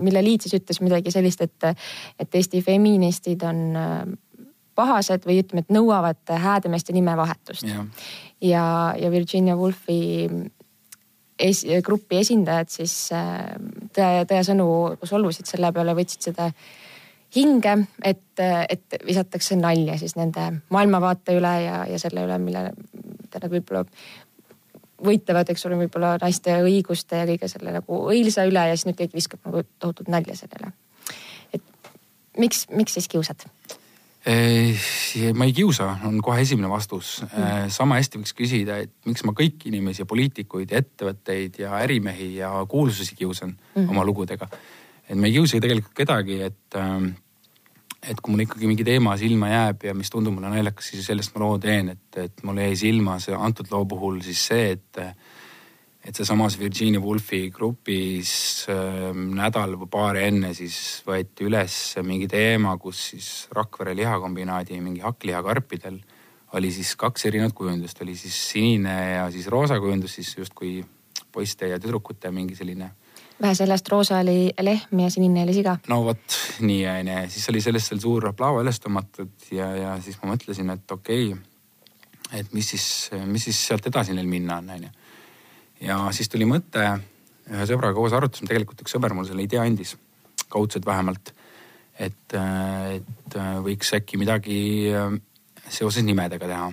mille 0.00 0.22
liit 0.24 0.46
siis 0.46 0.58
ütles 0.60 0.80
midagi 0.84 1.12
sellist, 1.14 1.42
et, 1.42 1.70
et 2.18 2.40
Eesti 2.40 2.62
feministid 2.62 3.42
on 3.46 3.62
äh, 3.78 4.02
pahased 4.78 5.26
või 5.26 5.40
ütleme, 5.42 5.64
et 5.64 5.74
nõuavad 5.74 6.34
häädemeeste 6.44 6.94
nimevahetust. 6.96 7.66
ja, 8.40 8.64
ja 8.96 9.10
Virginia 9.10 9.56
Woolfi 9.58 10.28
es, 11.40 11.64
grupi 11.84 12.20
esindajad 12.20 12.70
siis 12.72 12.94
äh, 13.16 13.50
tõe, 13.96 14.24
tõesõnu 14.30 14.68
solvusid 15.08 15.50
selle 15.50 15.72
peale, 15.74 15.96
võtsid 15.98 16.30
seda 16.30 16.50
hinge, 17.36 17.76
et, 18.04 18.42
et 18.68 18.96
visatakse 19.06 19.56
nalja 19.56 19.98
siis 20.00 20.16
nende 20.18 20.48
maailmavaate 20.74 21.36
üle 21.38 21.54
ja, 21.64 21.84
ja 21.90 21.98
selle 22.02 22.24
üle, 22.26 22.38
mille 22.42 22.64
nad 22.70 23.46
võib-olla 23.52 23.84
võitlevad, 25.04 25.50
eks 25.52 25.66
ole, 25.68 25.78
võib-olla 25.84 26.16
naiste 26.20 26.58
õiguste 26.64 27.22
ja 27.22 27.28
kõige 27.28 27.48
selle 27.50 27.74
nagu 27.74 28.00
õilsa 28.12 28.44
üle 28.48 28.66
ja 28.70 28.76
siis 28.76 28.88
nüüd 28.88 28.98
kõik 29.00 29.16
viskab 29.16 29.46
nagu 29.48 29.64
tohutut 29.78 30.10
nalja 30.12 30.36
sellele. 30.36 30.72
et 31.52 31.62
miks, 32.38 32.66
miks 32.74 32.98
siis 32.98 33.08
kiusad? 33.08 33.46
ma 35.34 35.46
ei 35.48 35.52
kiusa, 35.56 35.94
on 36.04 36.18
kohe 36.20 36.42
esimene 36.44 36.68
vastus 36.68 37.22
mm.. 37.24 37.70
sama 37.72 37.96
hästi 37.96 38.20
võiks 38.20 38.34
küsida, 38.36 38.76
et 38.84 38.92
miks 39.08 39.24
ma 39.24 39.32
kõiki 39.36 39.70
inimesi, 39.72 40.04
poliitikuid 40.04 40.74
ja 40.74 40.82
ettevõtteid 40.82 41.56
ja 41.62 41.72
ärimehi 41.80 42.34
ja 42.36 42.52
kuulsusi 42.68 43.16
kiusan 43.16 43.54
mm. 43.56 43.88
oma 43.88 44.04
lugudega. 44.04 44.50
Et 45.10 45.18
ma 45.18 45.26
ei 45.26 45.34
kiusa 45.34 45.58
tegelikult 45.58 45.96
kedagi, 45.98 46.38
et, 46.46 46.78
ähm, 46.78 47.10
et 48.00 48.20
kui 48.22 48.32
mul 48.32 48.44
ikkagi 48.46 48.70
mingi 48.70 48.86
teema 48.86 49.16
silma 49.18 49.50
jääb 49.50 49.88
ja 49.88 49.94
mis 49.98 50.12
tundub 50.12 50.36
mulle 50.36 50.52
naljakas, 50.52 50.92
siis 50.92 51.10
sellest 51.10 51.34
ma 51.34 51.42
loo 51.44 51.58
teen, 51.62 51.90
et, 51.96 52.22
et 52.22 52.44
mul 52.46 52.62
jäi 52.62 52.78
silma 52.78 53.18
see 53.22 53.34
antud 53.36 53.70
loo 53.74 53.84
puhul 53.90 54.22
siis 54.24 54.46
see, 54.52 54.72
et 54.78 55.04
et 56.00 56.16
sealsamas 56.16 56.54
Virginia 56.56 57.00
Woolfi 57.00 57.50
grupis 57.52 58.30
äh, 58.72 59.10
nädal 59.12 59.74
või 59.82 59.90
paar 59.92 60.16
enne 60.16 60.54
siis 60.56 61.02
võeti 61.04 61.44
üles 61.44 61.74
mingi 62.06 62.24
teema, 62.30 62.72
kus 62.80 63.02
siis 63.10 63.28
Rakvere 63.52 63.92
lihakombinaadi 63.98 64.80
mingi 64.80 65.04
hakklihakarpidel 65.04 65.98
oli 66.56 66.70
siis 66.72 66.94
kaks 66.98 67.28
erinevat 67.28 67.52
kujundust, 67.54 68.00
oli 68.02 68.16
siis 68.16 68.38
sinine 68.50 68.96
ja 69.12 69.28
siis 69.30 69.46
roosa 69.52 69.76
kujundus, 69.80 70.16
siis 70.18 70.32
justkui 70.38 70.80
poiste 71.32 71.68
ja 71.68 71.78
tüdrukute 71.78 72.32
mingi 72.34 72.56
selline. 72.58 72.90
Vähe 73.42 73.54
sellest, 73.56 73.88
roosa 73.88 74.18
oli 74.20 74.50
lehm 74.60 75.04
ja 75.04 75.10
sinine 75.10 75.44
oli 75.46 75.54
siga. 75.56 75.78
no 75.88 76.02
vot 76.04 76.38
nii 76.60 76.80
onju, 76.94 77.20
siis 77.32 77.48
oli 77.52 77.62
sellest 77.64 77.92
seal 77.92 78.02
suur 78.02 78.30
aplaava 78.32 78.64
üles 78.64 78.80
tõmmatud 78.82 79.52
ja, 79.56 79.70
ja 79.76 79.94
siis 80.04 80.18
ma 80.22 80.34
mõtlesin, 80.34 80.72
et 80.74 80.96
okei 80.96 81.32
okay,, 81.32 82.40
et 82.40 82.52
mis 82.56 82.74
siis, 82.74 82.86
mis 83.26 83.48
siis 83.48 83.66
sealt 83.70 83.86
edasi 83.90 84.16
neil 84.16 84.28
minna 84.30 84.60
on 84.60 84.74
onju 84.76 84.92
ja 85.84 85.98
siis 86.16 86.28
tuli 86.28 86.48
mõte, 86.48 86.84
ühe 87.50 87.66
sõbraga 87.68 87.96
koos 87.96 88.14
arutasime, 88.16 88.50
tegelikult 88.50 88.84
üks 88.84 88.94
sõber 88.94 89.14
mulle 89.16 89.30
selle 89.30 89.44
idee 89.46 89.60
andis, 89.62 89.96
kaudselt 90.52 90.86
vähemalt. 90.86 91.34
et, 92.00 92.32
et 92.32 93.34
võiks 93.64 93.90
äkki 93.92 94.16
midagi 94.16 94.60
äh, 94.96 95.10
seoses 95.68 96.04
nimedega 96.04 96.46
teha, 96.48 96.70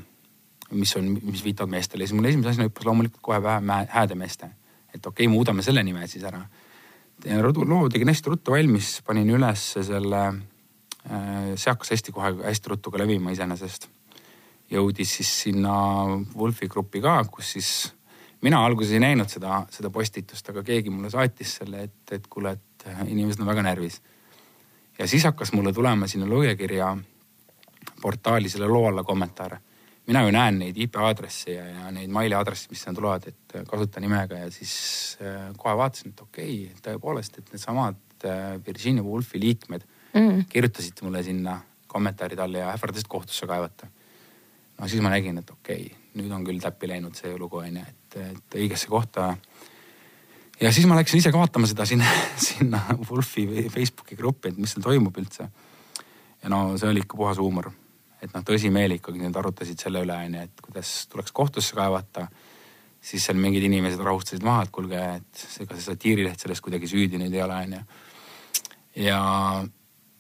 mis 0.71 0.93
on, 0.99 1.09
mis 1.21 1.43
viitavad 1.43 1.71
meestele 1.71 2.03
ja 2.03 2.09
siis 2.09 2.15
mul 2.15 2.29
esimese 2.29 2.53
asjana 2.53 2.69
hüppas 2.69 2.87
loomulikult 2.87 3.23
kohe 3.23 3.41
pähe 3.43 3.83
häädemeeste. 3.91 4.49
Et 4.93 5.05
okei 5.05 5.25
okay,, 5.25 5.33
muudame 5.33 5.63
selle 5.65 5.83
nime 5.83 6.07
siis 6.07 6.23
ära. 6.23 6.41
loo 7.65 7.89
tegin 7.89 8.07
hästi 8.07 8.29
ruttu 8.29 8.51
valmis, 8.51 9.01
panin 9.05 9.29
üles 9.29 9.73
selle 9.73 10.23
äh,, 10.27 11.53
see 11.55 11.71
hakkas 11.71 11.91
hästi 11.95 12.11
kohe 12.11 12.33
hästi 12.43 12.69
ruttu 12.69 12.91
ka 12.91 12.97
levima 12.97 13.31
iseenesest. 13.31 13.89
jõudis 14.71 15.17
siis 15.19 15.29
sinna 15.43 15.73
Wolfi 16.35 16.67
gruppi 16.67 17.01
ka, 17.01 17.23
kus 17.31 17.51
siis 17.55 17.69
mina 18.41 18.65
alguses 18.65 18.93
ei 18.93 18.99
näinud 18.99 19.29
seda, 19.29 19.61
seda 19.71 19.89
postitust, 19.89 20.49
aga 20.49 20.63
keegi 20.63 20.91
mulle 20.93 21.09
saatis 21.09 21.55
selle, 21.61 21.87
et, 21.87 22.11
et 22.11 22.27
kuule, 22.29 22.51
et 22.57 22.87
äh, 22.87 23.05
inimesed 23.07 23.41
on 23.41 23.49
väga 23.49 23.63
närvis. 23.63 24.01
ja 24.99 25.07
siis 25.07 25.23
hakkas 25.23 25.53
mulle 25.53 25.73
tulema 25.73 26.07
sinna 26.07 26.25
lugejakirja 26.25 26.97
portaali 28.01 28.49
selle 28.49 28.67
loo 28.67 28.87
alla 28.87 29.03
kommentaare. 29.03 29.59
Mina 30.07 30.23
ju 30.23 30.31
näen 30.31 30.59
neid 30.61 30.77
IP 30.79 30.97
aadresse 31.03 31.51
ja, 31.51 31.65
ja 31.67 31.91
neid 31.91 32.11
maili 32.13 32.35
aadresse, 32.37 32.71
mis 32.71 32.81
sinna 32.83 32.95
tulevad, 32.95 33.27
et 33.27 33.55
äh, 33.59 33.65
kasutanimega 33.67 34.43
ja 34.45 34.51
siis 34.51 34.73
äh, 35.21 35.49
kohe 35.57 35.75
vaatasin, 35.77 36.15
et 36.15 36.25
okei 36.25 36.57
okay,, 36.65 36.81
tõepoolest, 36.85 37.39
et 37.41 37.53
needsamad 37.53 38.03
Virginia 38.65 39.03
Woolfi 39.05 39.37
liikmed 39.37 39.83
mm. 40.13 40.45
kirjutasid 40.49 41.03
mulle 41.05 41.23
sinna 41.23 41.59
kommentaarid 41.87 42.39
alla 42.39 42.57
ja 42.57 42.73
ähvardasid 42.73 43.07
kohtusse 43.07 43.47
kaevata. 43.47 43.87
no 44.79 44.87
siis 44.87 45.01
ma 45.01 45.09
nägin, 45.09 45.37
et 45.37 45.49
okei 45.49 45.85
okay,, 45.85 46.03
nüüd 46.17 46.33
on 46.33 46.45
küll 46.45 46.61
täppi 46.61 46.89
läinud 46.89 47.15
see 47.17 47.35
lugu 47.37 47.61
onju, 47.61 47.83
et, 47.87 48.19
et 48.21 48.57
õigesse 48.61 48.89
kohta. 48.89 49.35
ja 50.61 50.71
siis 50.73 50.87
ma 50.89 50.97
läksin 50.97 51.21
ise 51.21 51.31
ka 51.31 51.39
vaatama 51.39 51.69
seda 51.69 51.85
sinna, 51.85 52.09
sinna 52.49 52.83
Wolfi 53.09 53.47
Facebooki 53.69 54.15
gruppi, 54.15 54.53
et 54.53 54.57
mis 54.57 54.73
seal 54.73 54.85
toimub 54.85 55.17
üldse. 55.17 55.49
ja 56.43 56.53
no 56.53 56.77
see 56.77 56.89
oli 56.89 57.05
ikka 57.05 57.17
puhas 57.17 57.41
huumor, 57.41 57.71
et 58.21 58.33
noh, 58.33 58.43
tõsimeeli 58.45 58.97
ikkagi 58.97 59.21
nad 59.21 59.35
arutasid 59.39 59.79
selle 59.81 60.01
üle 60.05 60.15
onju, 60.25 60.43
et 60.47 60.61
kuidas 60.65 60.93
tuleks 61.11 61.33
kohtusse 61.35 61.77
kaevata. 61.77 62.27
siis 63.07 63.25
seal 63.25 63.37
mingid 63.37 63.63
inimesed 63.63 64.01
rahustasid 64.03 64.43
maha, 64.43 64.63
et 64.65 64.71
kuulge, 64.73 64.99
et 64.99 65.43
ega 65.61 65.75
see 65.77 65.85
satiirileht 65.85 66.39
selles 66.39 66.61
kuidagi 66.61 66.87
süüdi 66.89 67.19
nüüd 67.21 67.33
ei 67.33 67.43
ole 67.43 67.59
onju. 67.63 67.81
ja 69.05 69.19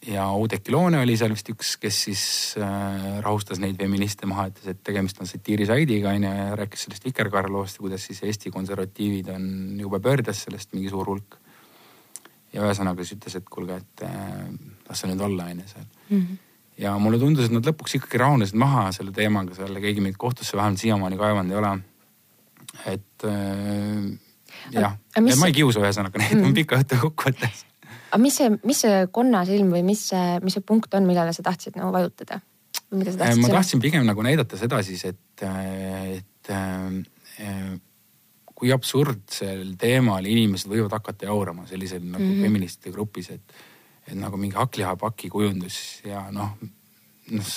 ja 0.07 0.27
Oudekki 0.27 0.71
Loone 0.71 1.01
oli 1.01 1.17
seal 1.17 1.33
vist 1.33 1.49
üks, 1.51 1.73
kes 1.81 1.97
siis 2.05 2.23
äh, 2.61 3.17
rahustas 3.25 3.59
neid 3.59 3.79
feministe 3.79 4.29
maha, 4.29 4.47
ütles, 4.51 4.69
et 4.71 4.79
tegemist 4.85 5.19
on 5.21 5.29
satiirisaidiga 5.29 6.13
onju 6.15 6.31
ja 6.31 6.55
rääkis 6.59 6.85
sellest 6.87 7.05
Vikerkaareloost 7.07 7.79
ja 7.79 7.85
kuidas 7.85 8.07
siis 8.07 8.23
Eesti 8.23 8.53
konservatiivid 8.53 9.33
on 9.33 9.45
jube 9.81 9.99
pöördes 10.03 10.45
sellest 10.47 10.73
mingi 10.77 10.93
suur 10.93 11.09
hulk. 11.09 11.39
ja 12.53 12.63
ühesõnaga 12.63 13.03
siis 13.03 13.17
ütles, 13.17 13.35
et 13.41 13.49
kuulge, 13.49 13.81
et 13.81 14.05
äh, 14.07 14.43
las 14.87 15.01
see 15.01 15.11
nüüd 15.11 15.23
olla 15.27 15.49
onju 15.51 15.67
seal 15.67 15.87
mm. 15.87 16.19
-hmm. 16.21 16.43
Ja 16.77 16.93
mulle 17.01 17.19
tundus, 17.21 17.47
et 17.47 17.55
nad 17.55 17.65
lõpuks 17.65 17.97
ikkagi 17.99 18.21
rahunesid 18.21 18.57
maha 18.59 18.89
selle 18.95 19.13
teemaga 19.15 19.55
seal, 19.57 19.79
keegi 19.81 20.03
mind 20.03 20.19
kohtusse 20.21 20.57
vähemalt 20.57 20.81
siiamaani 20.81 21.17
kaevanud 21.19 21.55
ei 21.55 21.61
ole. 21.61 21.71
et 22.85 23.25
äh, 23.25 24.11
jah, 24.75 24.97
ma 25.17 25.49
ei 25.49 25.57
kiusa 25.57 25.81
ühesõnaga 25.81 26.21
neid 26.21 26.37
mm 26.37 26.53
pika 26.57 26.81
jutu 26.83 27.01
kokkuvõttes 27.07 27.65
aga 28.07 28.21
mis 28.21 28.37
see, 28.39 28.51
mis 28.67 28.83
see 28.85 29.01
konnasilm 29.13 29.73
või 29.73 29.83
mis 29.87 30.05
see, 30.11 30.37
mis 30.43 30.55
see 30.57 30.65
punkt 30.65 30.93
on, 30.97 31.07
millele 31.09 31.33
sa 31.35 31.45
tahtsid 31.45 31.77
nagu 31.79 31.91
vajutada? 31.95 32.39
või 32.91 33.01
mida 33.01 33.13
sa 33.13 33.23
tahtsid? 33.23 33.43
ma 33.43 33.53
tahtsin 33.57 33.83
pigem 33.83 34.05
nagu 34.07 34.23
näidata 34.25 34.59
seda 34.59 34.79
siis, 34.85 35.03
et, 35.09 35.43
et 35.43 36.51
äh, 36.53 37.73
kui 38.57 38.71
absurdsel 38.73 39.75
teemal 39.79 40.25
inimesed 40.25 40.69
võivad 40.71 40.95
hakata 40.97 41.29
jaurama 41.29 41.67
sellisel 41.69 42.01
nagu 42.03 42.23
mm 42.23 42.31
-hmm. 42.31 42.47
feministide 42.47 42.93
grupis, 42.95 43.29
et, 43.35 43.57
et 44.07 44.15
nagu 44.15 44.39
mingi 44.39 44.55
hakklihapaki 44.55 45.29
kujundus 45.29 46.01
ja 46.07 46.27
noh, 46.31 46.55
noh, 47.31 47.51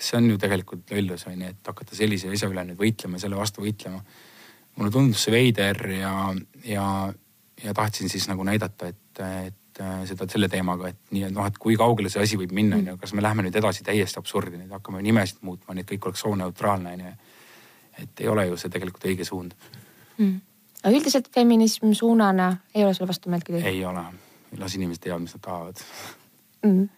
see 0.00 0.18
on 0.18 0.30
ju 0.30 0.38
tegelikult 0.40 0.92
lollus 0.92 1.26
on 1.30 1.42
ju, 1.42 1.50
et 1.54 1.72
hakata 1.72 1.96
sellise 1.96 2.30
asja 2.32 2.50
üle 2.50 2.64
nüüd 2.68 2.80
võitlema, 2.80 3.20
selle 3.20 3.38
vastu 3.38 3.64
võitlema. 3.64 4.00
mulle 4.76 4.90
tundus 4.90 5.24
see 5.24 5.34
veider 5.34 5.78
ja, 5.94 6.14
ja, 6.66 6.86
ja 7.62 7.74
tahtsin 7.74 8.10
siis 8.10 8.26
nagu 8.28 8.44
näidata, 8.44 8.90
et, 8.90 9.20
et 9.46 9.80
äh, 9.80 10.00
seda 10.08 10.26
selle 10.30 10.48
teemaga, 10.50 10.90
et 10.90 11.14
nii, 11.14 11.28
et 11.28 11.34
noh, 11.34 11.46
et 11.46 11.58
kui 11.58 11.76
kaugele 11.80 12.10
see 12.12 12.24
asi 12.24 12.38
võib 12.40 12.52
minna, 12.56 12.80
onju, 12.82 12.96
kas 13.00 13.14
me 13.14 13.22
läheme 13.22 13.46
nüüd 13.46 13.60
edasi 13.60 13.86
täiesti 13.86 14.20
absurdi, 14.20 14.58
nüüd 14.58 14.74
hakkame 14.74 15.02
nimesid 15.04 15.44
muutma, 15.46 15.76
nii 15.76 15.86
et 15.86 15.94
kõik 15.94 16.10
oleks 16.10 16.26
sooneutraalne, 16.26 16.96
onju. 16.98 17.14
et 18.02 18.20
ei 18.20 18.28
ole 18.28 18.48
ju 18.50 18.58
see 18.58 18.74
tegelikult 18.74 19.06
õige 19.06 19.24
suund 19.24 19.54
mm.. 20.18 20.38
aga 20.82 20.94
üldiselt 20.96 21.30
feminism 21.34 21.92
suunana 21.94 22.50
ei 22.74 22.84
ole 22.84 22.94
sulle 22.94 23.12
vastu 23.12 23.30
meelt 23.30 23.46
kuidagi? 23.46 23.70
ei 23.70 23.84
ole, 23.86 24.02
las 24.58 24.74
inimesed 24.74 25.02
teavad, 25.02 25.24
mis 25.24 25.34
nad 25.36 25.44
tahavad. 25.44 25.82
Mm 26.64 26.88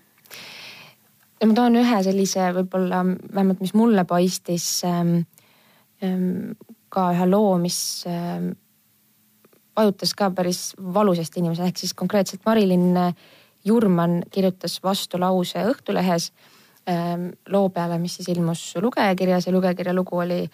ja 1.41 1.49
ma 1.49 1.57
toon 1.57 1.81
ühe 1.81 2.03
sellise 2.05 2.51
võib-olla 2.57 3.03
vähemalt, 3.07 3.61
mis 3.61 3.75
mulle 3.77 4.07
paistis 4.09 4.67
ähm, 4.89 5.19
ähm, 6.05 6.55
ka 6.93 7.11
ühe 7.15 7.29
loo, 7.29 7.57
mis 7.61 7.79
ähm, 8.09 8.53
vajutas 9.77 10.15
ka 10.17 10.31
päris 10.35 10.71
valusasti 10.81 11.43
inimese, 11.43 11.67
ehk 11.69 11.83
siis 11.83 11.95
konkreetselt 11.97 12.47
Marilyn 12.49 12.95
Jurman 13.67 14.23
kirjutas 14.33 14.79
vastulause 14.83 15.67
Õhtulehes 15.73 16.31
ähm, 16.89 17.29
loo 17.53 17.69
peale, 17.75 17.99
mis 18.01 18.17
siis 18.17 18.31
ilmus 18.33 18.63
lugejakirjas. 18.81 19.49
Ja 19.49 19.53
lugejakirja 19.53 19.95
lugu 19.97 20.23
oli 20.23 20.45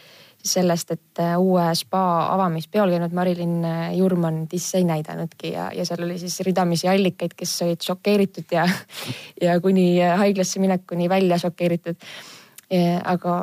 sellest, 0.44 0.90
et 0.90 1.22
äh, 1.22 1.34
uue 1.38 1.68
spa 1.78 2.02
avamispeol 2.34 2.94
käinud 2.94 3.14
Marilyn 3.14 3.66
Jurman 3.96 4.44
disse 4.50 4.80
ei 4.80 4.86
näidanudki 4.88 5.52
ja, 5.54 5.70
ja 5.74 5.86
seal 5.86 6.04
oli 6.06 6.18
siis 6.18 6.40
ridamisi 6.46 6.88
allikaid, 6.90 7.36
kes 7.38 7.54
olid 7.66 7.84
šokeeritud 7.86 8.56
ja, 8.56 8.66
ja 9.42 9.58
kuni 9.62 9.86
haiglasse 10.00 10.60
minekuni 10.62 11.08
välja 11.08 11.38
šokeeritud. 11.38 11.96
aga, 13.04 13.36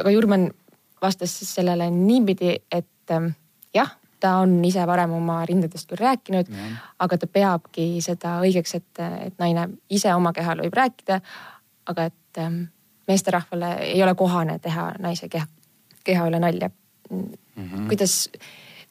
aga 0.00 0.10
Jurman 0.10 0.50
vastas 1.02 1.38
siis 1.38 1.54
sellele 1.54 1.90
niipidi, 1.90 2.56
et 2.72 3.10
ähm, 3.10 3.32
jah 3.74 3.90
ta 4.20 4.36
on 4.42 4.56
ise 4.64 4.82
varem 4.86 5.12
oma 5.14 5.44
rindadest 5.46 5.90
küll 5.90 6.00
rääkinud, 6.00 6.48
aga 6.98 7.18
ta 7.18 7.26
peabki 7.30 8.00
seda 8.02 8.38
õigeks, 8.42 8.74
et, 8.74 9.02
et 9.28 9.36
naine 9.38 9.68
ise 9.94 10.10
oma 10.14 10.32
kehal 10.34 10.64
võib 10.64 10.74
rääkida. 10.74 11.20
aga 11.88 12.04
et 12.10 12.38
ähm, 12.38 12.62
meesterahvale 13.08 13.74
ei 13.94 14.02
ole 14.02 14.14
kohane 14.14 14.58
teha 14.58 14.90
naise 14.98 15.28
keha, 15.28 15.46
keha 16.08 16.26
üle 16.30 16.40
nalja 16.42 16.70
mm. 17.10 17.24
-hmm. 17.56 17.86
kuidas, 17.90 18.18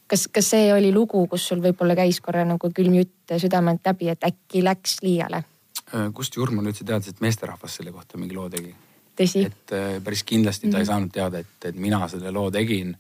kas, 0.08 0.28
kas 0.34 0.50
see 0.56 0.72
oli 0.74 0.94
lugu, 0.94 1.26
kus 1.28 1.48
sul 1.50 1.62
võib-olla 1.64 1.98
käis 1.98 2.22
korra 2.22 2.46
nagu 2.48 2.72
külm 2.74 2.98
jutt 3.02 3.38
südamelt 3.38 3.86
läbi, 3.86 4.12
et 4.14 4.28
äkki 4.28 4.64
läks 4.64 5.02
liiale? 5.06 5.44
Äh, 5.88 6.10
kust 6.14 6.36
Jurman 6.36 6.68
üldse 6.68 6.86
teadis, 6.88 7.14
et 7.14 7.24
meesterahvas 7.24 7.80
selle 7.80 7.94
kohta 7.96 8.20
mingi 8.20 8.36
loo 8.36 8.50
tegi? 8.50 8.76
et 9.18 9.72
äh, 9.74 9.98
päris 10.04 10.24
kindlasti 10.24 10.68
ta 10.68 10.68
mm 10.68 10.74
-hmm. 10.74 10.78
ei 10.78 10.84
mhm. 10.84 10.88
saanud 10.88 11.12
teada, 11.12 11.40
et, 11.40 11.66
et 11.66 11.76
mina 11.76 12.08
selle 12.08 12.32
loo 12.32 12.52
tegin 12.52 12.98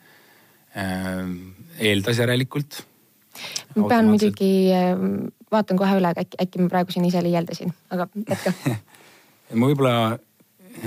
äh,. 0.78 1.28
eeldas 1.80 2.18
järelikult. 2.18 2.84
ma 3.76 3.88
pean 3.88 4.06
muidugi, 4.06 4.72
äh, 4.74 4.98
vaatan 5.52 5.78
kohe 5.78 5.98
üle, 6.00 6.14
äkki, 6.18 6.38
äkki 6.42 6.62
ma 6.62 6.70
praegu 6.70 6.92
siin 6.92 7.06
ise 7.06 7.22
liialdasin, 7.24 7.74
aga 7.90 8.08
jätka 8.30 8.54
ma 9.60 9.68
võib-olla 9.68 10.18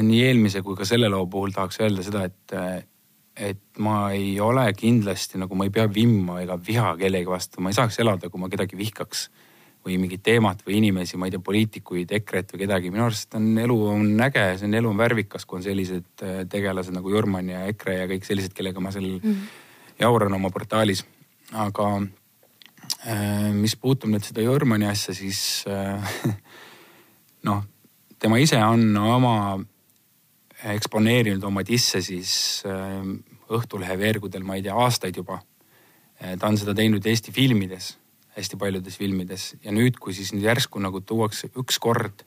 nii 0.03 0.23
eelmise 0.25 0.62
kui 0.62 0.77
ka 0.77 0.85
selle 0.85 1.09
loo 1.09 1.27
puhul 1.27 1.55
tahaks 1.55 1.81
öelda 1.81 2.03
seda, 2.03 2.25
et, 2.25 2.55
et 3.40 3.79
ma 3.81 4.11
ei 4.12 4.35
ole 4.40 4.66
kindlasti 4.76 5.40
nagu 5.40 5.57
ma 5.57 5.64
ei 5.64 5.72
pea 5.72 5.87
vimma 5.88 6.40
ega 6.42 6.59
viha 6.61 6.92
kellegi 7.00 7.31
vastu, 7.31 7.62
ma 7.64 7.72
ei 7.72 7.79
saaks 7.79 8.00
elada, 8.03 8.29
kui 8.29 8.40
ma 8.42 8.50
kedagi 8.53 8.76
vihkaks 8.79 9.29
või 9.87 9.96
mingit 9.96 10.22
teemat 10.24 10.61
või 10.66 10.76
inimesi, 10.81 11.16
ma 11.16 11.29
ei 11.29 11.33
tea, 11.33 11.40
poliitikuid, 11.44 12.12
EKRE-t 12.18 12.53
või 12.53 12.62
kedagi. 12.66 12.92
minu 12.92 13.07
arust 13.07 13.35
on 13.38 13.46
elu 13.62 13.79
on 13.94 14.05
äge, 14.26 14.44
see 14.61 14.68
on 14.68 14.76
elu 14.76 14.90
on 14.92 15.00
värvikas, 15.00 15.46
kui 15.48 15.61
on 15.61 15.64
sellised 15.64 16.24
äh, 16.26 16.42
tegelased 16.53 16.92
nagu 16.92 17.12
Jurman 17.12 17.48
ja 17.48 17.64
EKRE 17.72 17.96
ja 18.03 18.11
kõik 18.11 18.29
sellised, 18.29 18.53
kellega 18.57 18.83
ma 18.85 18.92
seal 18.92 19.09
mm. 19.16 19.38
jauran 20.03 20.37
oma 20.37 20.53
portaalis. 20.53 21.05
aga 21.57 21.88
äh, 23.09 23.50
mis 23.57 23.76
puutub 23.81 24.12
nüüd 24.12 24.26
seda 24.26 24.44
Jurmani 24.44 24.90
asja, 24.90 25.16
siis 25.16 25.64
äh, 25.64 26.12
noh, 27.48 27.64
tema 28.20 28.38
ise 28.38 28.61
on 28.61 28.85
oma 29.00 29.37
eksponeerinud 30.75 31.44
oma 31.44 31.64
disse 31.66 32.03
siis 32.05 32.62
Õhtulehe 33.51 33.96
veergudel, 33.99 34.44
ma 34.46 34.55
ei 34.55 34.62
tea, 34.62 34.75
aastaid 34.77 35.16
juba. 35.16 35.40
ta 36.20 36.46
on 36.46 36.59
seda 36.61 36.75
teinud 36.77 37.07
Eesti 37.07 37.33
filmides 37.33 37.94
hästi 38.37 38.57
paljudes 38.57 38.99
filmides 38.99 39.55
ja 39.64 39.73
nüüd, 39.75 39.99
kui 40.01 40.14
siis 40.16 40.33
nüüd 40.35 40.46
järsku 40.46 40.81
nagu 40.83 41.03
tuuakse 41.05 41.51
ükskord 41.59 42.23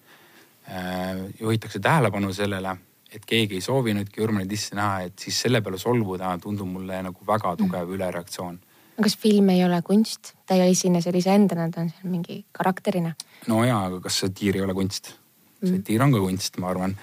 äh,, 0.68 1.24
juhitakse 1.40 1.80
tähelepanu 1.84 2.34
sellele, 2.36 2.76
et 3.14 3.26
keegi 3.30 3.60
ei 3.60 3.64
soovinudki 3.64 4.22
Jürmani 4.22 4.50
disse 4.50 4.76
näha, 4.76 5.08
et 5.08 5.26
siis 5.26 5.40
selle 5.46 5.62
peale 5.64 5.80
solvuda 5.82 6.36
tundub 6.44 6.70
mulle 6.70 7.02
nagu 7.08 7.28
väga 7.28 7.54
mm. 7.54 7.64
tugev 7.64 7.88
mm. 7.88 7.98
ülereaktsioon. 7.98 8.60
kas 9.02 9.18
film 9.18 9.50
ei 9.56 9.64
ole 9.66 9.82
kunst? 9.82 10.34
ta 10.46 10.60
ei 10.60 10.72
esine 10.76 11.02
sellise 11.02 11.34
endana, 11.34 11.70
ta 11.72 11.82
on 11.86 11.92
seal 11.94 12.12
mingi 12.12 12.44
karakterina. 12.52 13.16
no 13.48 13.64
jaa, 13.66 13.86
aga 13.90 14.02
kas 14.04 14.24
satiir 14.26 14.60
ei 14.60 14.66
ole 14.68 14.76
kunst 14.78 15.14
mm.? 15.14 15.76
satiir 15.78 16.04
on 16.04 16.16
ka 16.18 16.24
kunst, 16.28 16.60
ma 16.60 16.74
arvan. 16.74 16.98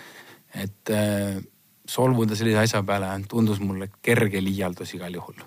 Et 0.54 0.92
äh, 0.94 1.38
solvuda 1.86 2.36
sellise 2.38 2.64
asja 2.64 2.82
peale 2.86 3.10
tundus 3.28 3.60
mulle 3.60 3.90
kerge 4.02 4.42
liialdus 4.42 4.94
igal 4.94 5.14
juhul 5.14 5.38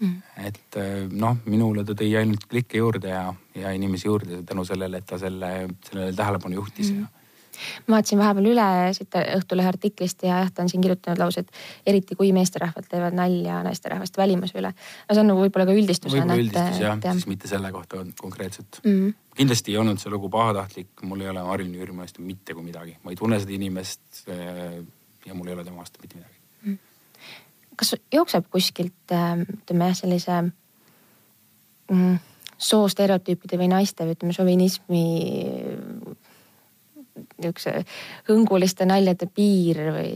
mm.. 0.00 0.16
et 0.46 0.78
äh, 0.80 1.06
noh, 1.10 1.38
minule 1.46 1.84
ta 1.84 1.96
tõi 1.98 2.10
ainult 2.20 2.46
klikke 2.50 2.82
juurde 2.82 3.12
ja, 3.12 3.28
ja 3.54 3.72
inimesi 3.76 4.08
juurde 4.08 4.42
tänu 4.46 4.64
sellele, 4.64 5.00
et 5.00 5.06
ta 5.06 5.18
selle, 5.18 5.52
sellele 5.86 6.12
tähelepanu 6.16 6.60
juhtis 6.62 6.92
mm. 6.94 7.19
Ma 7.86 7.96
vaatasin 7.96 8.20
vahepeal 8.20 8.50
üle 8.52 8.66
siit 8.96 9.18
Õhtulehe 9.20 9.68
artiklist 9.68 10.22
ja 10.24 10.40
jah, 10.42 10.52
ta 10.54 10.64
on 10.64 10.70
siin 10.72 10.84
kirjutanud 10.84 11.20
lause, 11.20 11.44
et 11.44 11.92
eriti 11.92 12.16
kui 12.18 12.32
meesterahvad 12.36 12.88
teevad 12.90 13.16
nalja 13.16 13.60
naisterahvaste 13.66 14.22
välimuse 14.22 14.58
üle. 14.58 14.72
no 14.72 15.14
see 15.14 15.24
on 15.24 15.32
nagu 15.32 15.44
võib-olla 15.44 15.68
ka 15.68 15.76
üldistusena. 15.76 16.24
võib-olla 16.24 16.40
üldistus 16.44 16.82
jah, 16.84 16.98
siis 17.10 17.28
mitte 17.30 17.50
selle 17.50 17.72
kohta 17.74 18.04
konkreetselt 18.20 18.80
mm. 18.84 18.90
-hmm. 18.90 19.14
kindlasti 19.42 19.74
ei 19.74 19.80
olnud 19.82 20.02
see 20.02 20.12
lugu 20.12 20.30
pahatahtlik, 20.32 20.92
mul 21.02 21.26
ei 21.26 21.32
ole 21.34 21.44
Marin 21.46 21.74
Jürmi 21.74 22.04
vastu 22.04 22.22
mitte 22.22 22.54
kui 22.54 22.66
midagi, 22.66 22.96
ma 23.02 23.14
ei 23.14 23.16
tunne 23.20 23.40
seda 23.40 23.56
inimest. 23.56 24.24
Äh, 24.28 24.82
ja 25.26 25.34
mul 25.34 25.48
ei 25.48 25.54
ole 25.54 25.64
tema 25.64 25.82
vastu 25.84 26.00
mitte 26.02 26.16
midagi 26.16 26.40
kas 27.80 27.96
jookseb 28.12 28.48
kuskilt 28.52 29.14
ähm, 29.16 29.46
ütleme 29.48 29.88
jah, 29.88 29.96
sellise 29.96 30.36
mm, 31.90 32.18
soostereotüüpide 32.60 33.56
või 33.60 33.70
naiste 33.72 34.04
või 34.04 34.16
ütleme 34.16 34.36
šovinismi 34.36 35.04
niisuguse 37.40 37.84
hõnguliste 38.28 38.86
naljade 38.88 39.28
piir 39.34 39.82
või 39.96 40.14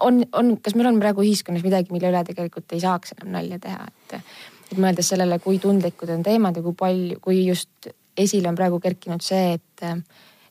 on, 0.00 0.24
on, 0.32 0.56
kas 0.62 0.74
meil 0.74 0.90
on 0.90 1.00
praegu 1.00 1.24
ühiskonnas 1.24 1.64
midagi, 1.66 1.92
mille 1.94 2.10
üle 2.10 2.22
tegelikult 2.26 2.72
ei 2.76 2.82
saaks 2.82 3.16
enam 3.16 3.34
nalja 3.36 3.58
teha, 3.62 3.86
et, 3.88 4.34
et 4.72 4.80
mõeldes 4.80 5.12
sellele, 5.12 5.38
kui 5.42 5.60
tundlikud 5.62 6.12
on 6.14 6.24
teemad 6.26 6.56
ja 6.56 6.64
kui 6.64 6.76
palju, 6.78 7.20
kui 7.24 7.42
just 7.46 7.90
esile 8.16 8.48
on 8.50 8.58
praegu 8.58 8.80
kerkinud 8.80 9.24
see, 9.24 9.56
et, 9.58 9.84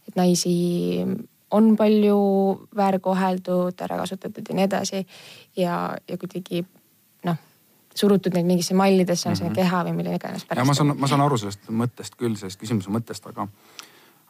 et 0.08 0.20
naisi 0.20 0.56
on 1.56 1.76
palju 1.78 2.20
väärkoheldud, 2.76 3.82
ära 3.82 3.98
kasutatud 4.02 4.50
ja 4.50 4.56
nii 4.56 4.66
edasi. 4.66 5.06
ja, 5.58 5.76
ja 6.10 6.18
kuidagi 6.18 6.64
noh, 7.26 7.38
surutud 7.96 8.36
neid 8.36 8.48
mingisse 8.50 8.76
mallidesse, 8.78 9.30
on 9.30 9.36
see 9.36 9.48
mm 9.48 9.52
-hmm. 9.52 9.56
keha 9.56 9.84
või 9.86 9.96
mille 9.96 10.16
iganes. 10.16 10.46
ja 10.56 10.66
ma 10.66 10.74
saan, 10.74 10.98
ma 10.98 11.08
saan 11.08 11.22
aru 11.22 11.38
sellest 11.38 11.70
mõttest 11.70 12.18
küll, 12.18 12.36
sellest 12.36 12.60
küsimuse 12.60 12.90
mõttest, 12.90 13.30
aga, 13.30 13.48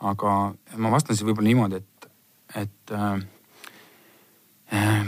aga 0.05 0.31
ma 0.77 0.91
vastan 0.93 1.15
siis 1.15 1.25
võib-olla 1.27 1.49
niimoodi, 1.49 1.81
et, 1.81 2.07
et 2.61 2.93
äh, 2.93 3.19
äh, 4.73 5.05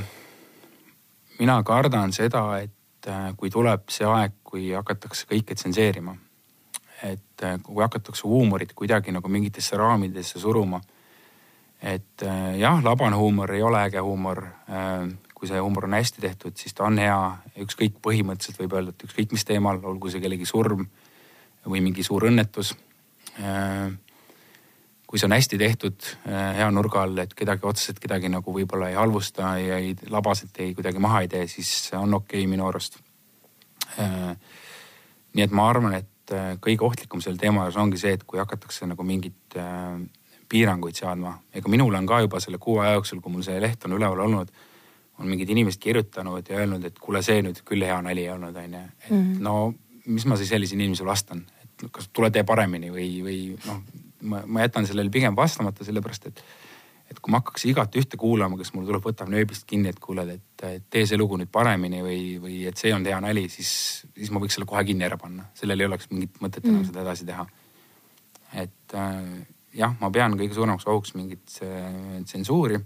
mina 1.39 1.57
kardan 1.63 2.13
seda, 2.15 2.43
et 2.63 3.09
äh, 3.09 3.31
kui 3.37 3.53
tuleb 3.53 3.89
see 3.93 4.07
aeg, 4.09 4.39
kui 4.43 4.71
hakatakse 4.73 5.29
kõike 5.29 5.57
tsenseerima, 5.57 6.15
et 7.05 7.45
äh, 7.45 7.59
kui 7.63 7.83
hakatakse 7.83 8.27
huumorit 8.27 8.73
kuidagi 8.73 9.13
nagu 9.13 9.29
mingitesse 9.29 9.77
raamidesse 9.77 10.41
suruma 10.41 10.81
et 11.81 12.23
äh, 12.23 12.57
jah, 12.57 12.81
labane 12.83 13.15
huumor 13.15 13.51
ei 13.53 13.61
ole 13.61 13.83
äge 13.85 14.01
huumor. 14.01 14.43
Äh, 14.69 15.07
kui 15.37 15.45
see 15.47 15.59
huumor 15.61 15.85
on 15.85 15.93
hästi 15.93 16.21
tehtud, 16.21 16.55
siis 16.57 16.73
ta 16.73 16.87
on 16.87 16.97
hea, 16.97 17.17
ükskõik 17.61 17.99
põhimõtteliselt 18.01 18.57
võib 18.63 18.73
öelda, 18.73 18.93
et 18.95 19.03
ükskõik 19.05 19.35
mis 19.35 19.45
teemal, 19.45 19.77
olgu 19.85 20.09
see 20.09 20.21
kellegi 20.23 20.47
surm 20.49 20.87
või 21.67 21.81
mingi 21.85 22.01
suur 22.05 22.25
õnnetus. 22.25 22.73
Äh, 23.37 23.91
kui 25.07 25.19
see 25.19 25.27
on 25.29 25.35
hästi 25.37 25.57
tehtud 25.57 26.09
hea 26.27 26.67
nurga 26.75 27.05
all, 27.05 27.17
et 27.23 27.33
kedagi 27.37 27.63
otseselt 27.69 28.01
kedagi 28.03 28.29
nagu 28.31 28.53
võib-olla 28.53 28.89
ei 28.91 28.97
halvusta 28.99 29.53
ja 29.61 29.79
ei 29.79 29.95
labaselt 30.11 30.59
ei 30.59 30.73
kuidagi 30.75 30.99
maha 31.03 31.23
ei 31.23 31.31
tee, 31.31 31.45
siis 31.47 31.71
on 31.95 32.13
okei 32.19 32.43
okay, 32.43 32.51
minu 32.51 32.67
arust. 32.67 32.99
nii 33.97 35.45
et 35.45 35.55
ma 35.55 35.69
arvan, 35.69 35.95
et 36.01 36.35
kõige 36.59 36.83
ohtlikum 36.83 37.23
selle 37.23 37.39
teema 37.39 37.63
juures 37.63 37.79
ongi 37.79 38.01
see, 38.01 38.17
et 38.17 38.27
kui 38.27 38.39
hakatakse 38.41 38.89
nagu 38.89 39.03
mingit 39.07 39.55
piiranguid 40.49 40.95
seadma. 40.95 41.37
ega 41.53 41.71
minul 41.71 41.95
on 41.95 42.07
ka 42.07 42.19
juba 42.25 42.39
selle 42.43 42.59
kuu 42.59 42.79
aja 42.83 42.97
jooksul, 42.97 43.21
kui 43.23 43.31
mul 43.31 43.45
see 43.47 43.59
leht 43.63 43.85
on 43.87 43.95
üleval 43.95 44.25
olnud, 44.27 44.51
on 45.17 45.27
mingid 45.27 45.49
inimesed 45.49 45.81
kirjutanud 45.81 46.49
ja 46.49 46.59
öelnud, 46.59 46.83
et 46.85 46.99
kuule, 46.99 47.23
see 47.25 47.41
nüüd 47.41 47.63
küll 47.65 47.83
hea 47.83 47.97
nali 48.03 48.27
ei 48.27 48.33
olnud, 48.35 48.55
onju. 48.55 48.83
et 49.05 49.11
mm 49.11 49.21
-hmm. 49.23 49.39
no 49.39 49.73
mis 50.05 50.25
ma 50.25 50.37
siis 50.37 50.49
sellisele 50.49 50.83
inimesele 50.83 51.09
vastan, 51.09 51.45
kas 51.91 52.09
tule 52.13 52.31
tee 52.33 52.43
paremini 52.47 52.89
või, 52.93 53.09
või 53.25 53.39
noh, 53.65 53.83
ma, 54.21 54.41
ma 54.45 54.65
jätan 54.65 54.87
sellele 54.89 55.13
pigem 55.13 55.35
vastamata, 55.37 55.85
sellepärast 55.87 56.31
et 56.31 56.43
et 57.07 57.19
kui 57.23 57.31
ma 57.31 57.39
hakkaks 57.41 57.65
igat 57.69 57.95
ühte 57.99 58.19
kuulama, 58.19 58.57
kes 58.59 58.73
mul 58.75 58.87
tuleb, 58.87 59.05
võtab 59.05 59.29
nööbist 59.31 59.63
kinni, 59.69 59.93
et 59.93 59.99
kuule, 60.03 60.25
et, 60.33 60.63
et 60.67 60.87
tee 60.91 61.05
see 61.07 61.19
lugu 61.19 61.37
nüüd 61.39 61.51
paremini 61.53 62.01
või, 62.03 62.19
või 62.43 62.57
et 62.67 62.79
see 62.79 62.91
on 62.95 63.05
hea 63.07 63.19
nali, 63.23 63.45
siis, 63.51 63.69
siis 64.11 64.31
ma 64.33 64.41
võiks 64.43 64.57
selle 64.57 64.67
kohe 64.69 64.83
kinni 64.87 65.07
ära 65.07 65.19
panna. 65.21 65.47
sellel 65.55 65.83
ei 65.83 65.87
oleks 65.87 66.09
mingit 66.11 66.41
mõtet 66.43 66.67
enam 66.67 66.81
mm. 66.81 66.89
seda 66.89 67.05
edasi 67.05 67.27
teha. 67.29 67.47
et 68.65 68.97
äh, 68.99 69.31
jah, 69.79 69.95
ma 70.01 70.11
pean 70.11 70.35
kõige 70.39 70.57
suuremaks 70.57 70.87
ohuks 70.87 71.15
mingit 71.15 71.59
äh, 71.63 72.21
tsensuuri. 72.27 72.79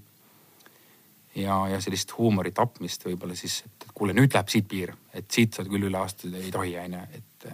ja, 1.42 1.58
ja 1.74 1.82
sellist 1.82 2.14
huumori 2.18 2.54
tapmist 2.54 3.06
võib-olla 3.06 3.36
siis, 3.36 3.64
et 3.66 3.90
kuule, 3.94 4.14
nüüd 4.14 4.34
läheb 4.34 4.54
siit 4.54 4.68
piir, 4.70 4.94
et 5.14 5.32
siit 5.32 5.58
saad 5.58 5.72
küll 5.72 5.90
üle 5.90 5.98
astuda, 5.98 6.38
ei 6.38 6.54
tohi, 6.54 6.78
onju, 6.86 7.08
et. 7.18 7.50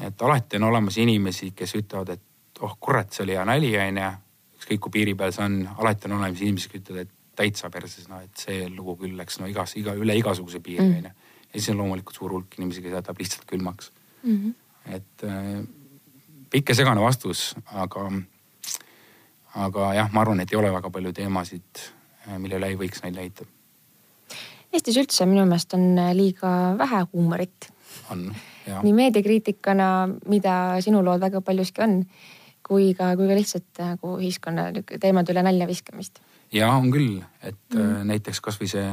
Äh, 0.00 0.06
et 0.06 0.22
alati 0.22 0.56
on 0.56 0.62
olemas 0.62 0.98
inimesi, 0.98 1.50
kes 1.56 1.74
ütlevad, 1.74 2.14
et 2.14 2.62
oh 2.62 2.76
kurat, 2.80 3.12
see 3.12 3.24
oli 3.24 3.36
hea 3.36 3.44
nali, 3.44 3.72
onju. 3.78 4.10
ükskõik 4.58 4.80
kui 4.80 4.92
piiri 4.94 5.14
peal 5.18 5.32
see 5.34 5.44
on, 5.44 5.60
alati 5.78 6.08
on 6.08 6.18
olemas 6.18 6.40
inimesi, 6.40 6.70
kes 6.72 6.82
ütlevad, 6.82 7.08
et 7.08 7.36
täitsa 7.36 7.70
perses, 7.70 8.08
no 8.08 8.20
et 8.22 8.36
see 8.38 8.68
lugu 8.70 8.96
küll 9.02 9.16
läks 9.18 9.40
no 9.40 9.48
igas, 9.50 9.74
iga, 9.76 9.94
üle 9.98 10.16
igasuguse 10.16 10.60
piiri, 10.64 10.84
mm. 10.84 11.00
onju. 11.00 11.32
ja 11.48 11.58
siis 11.58 11.70
on 11.72 11.82
loomulikult 11.82 12.16
suur 12.16 12.36
hulk 12.36 12.58
inimesi, 12.58 12.82
kes 12.82 12.94
jätab 12.94 13.18
lihtsalt 13.20 13.44
külmaks 13.50 13.90
mm. 14.22 14.36
-hmm. 14.36 14.94
et 14.94 15.24
äh, 15.24 15.66
pikk 16.50 16.68
ja 16.68 16.78
segane 16.78 17.02
vastus, 17.02 17.54
aga, 17.72 18.06
aga 19.66 19.92
jah, 19.94 20.12
ma 20.12 20.22
arvan, 20.22 20.40
et 20.40 20.52
ei 20.52 20.58
ole 20.58 20.72
väga 20.72 20.90
palju 20.90 21.12
teemasid, 21.12 21.84
mille 22.38 22.56
üle 22.60 22.72
ei 22.72 22.78
võiks 22.78 23.02
nalja 23.02 23.20
heita. 23.20 23.44
Eestis 24.72 24.96
üldse 24.98 25.26
minu 25.26 25.44
meelest 25.46 25.74
on 25.74 25.98
liiga 26.14 26.74
vähe 26.78 27.04
huumorit. 27.12 27.70
on. 28.10 28.34
Nii 28.66 28.92
meediakriitikana, 28.96 29.88
mida 30.30 30.54
sinu 30.84 31.02
lood 31.04 31.20
väga 31.20 31.40
paljuski 31.44 31.82
on, 31.84 31.98
kui 32.64 32.94
ka, 32.96 33.10
kui 33.18 33.28
ka 33.28 33.36
lihtsalt 33.36 33.82
nagu 33.82 34.14
ühiskonna 34.18 34.70
teemade 35.00 35.34
üle 35.34 35.42
nalja 35.44 35.68
viskamist. 35.68 36.20
ja 36.52 36.70
on 36.72 36.90
küll, 36.94 37.20
et 37.42 37.76
mm. 37.76 38.08
näiteks 38.08 38.40
kasvõi 38.40 38.70
see 38.70 38.88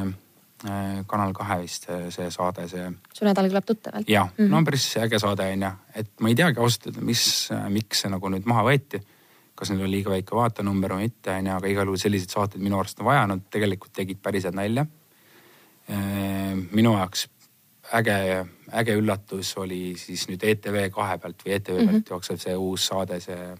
Äh, 0.62 1.00
Kanal 1.10 1.32
kahe 1.34 1.56
vist 1.64 1.88
see 2.14 2.28
saade, 2.30 2.68
see. 2.70 2.84
su 3.18 3.26
nädal 3.26 3.48
kõlab 3.50 3.66
tuttavalt. 3.66 4.10
jah 4.10 4.28
mm, 4.30 4.46
-hmm. 4.46 4.50
no 4.52 4.62
päris 4.64 4.84
äge 5.02 5.18
saade 5.20 5.48
on 5.54 5.64
ju, 5.66 5.70
et 5.96 6.12
ma 6.22 6.30
ei 6.30 6.36
teagi 6.36 6.60
ausalt 6.62 6.86
öelda, 6.86 7.02
mis, 7.02 7.50
miks 7.70 8.04
see 8.04 8.12
nagu 8.14 8.30
nüüd 8.30 8.46
maha 8.46 8.68
võeti. 8.68 9.02
kas 9.56 9.72
neil 9.72 9.82
oli 9.82 9.92
liiga 9.92 10.14
väike 10.14 10.36
vaatenumber 10.36 10.94
või 10.94 11.08
mitte 11.08 11.34
on 11.34 11.48
ju, 11.48 11.56
aga 11.56 11.68
igal 11.68 11.90
juhul 11.90 11.98
selliseid 11.98 12.30
saateid 12.30 12.62
minu 12.62 12.78
arust 12.78 13.00
on 13.00 13.06
vaja, 13.06 13.26
nad 13.28 13.42
tegelikult 13.50 13.94
tegid 13.94 14.22
päris 14.22 14.44
head 14.44 14.56
nalja. 14.56 14.86
Äh, 15.90 16.54
minu 16.72 16.94
jaoks 16.94 17.28
äge, 17.94 18.46
äge 18.72 18.96
üllatus 19.00 19.54
oli 19.60 19.96
siis 20.00 20.28
nüüd 20.30 20.44
ETV 20.48 20.90
kahe 20.94 21.18
pealt 21.22 21.44
või 21.46 21.56
ETV 21.58 21.72
pealt 21.76 21.88
mm 21.88 21.96
-hmm. 21.98 22.10
jooksev 22.10 22.40
see 22.42 22.56
uus 22.56 22.86
saade, 22.92 23.20
see. 23.20 23.56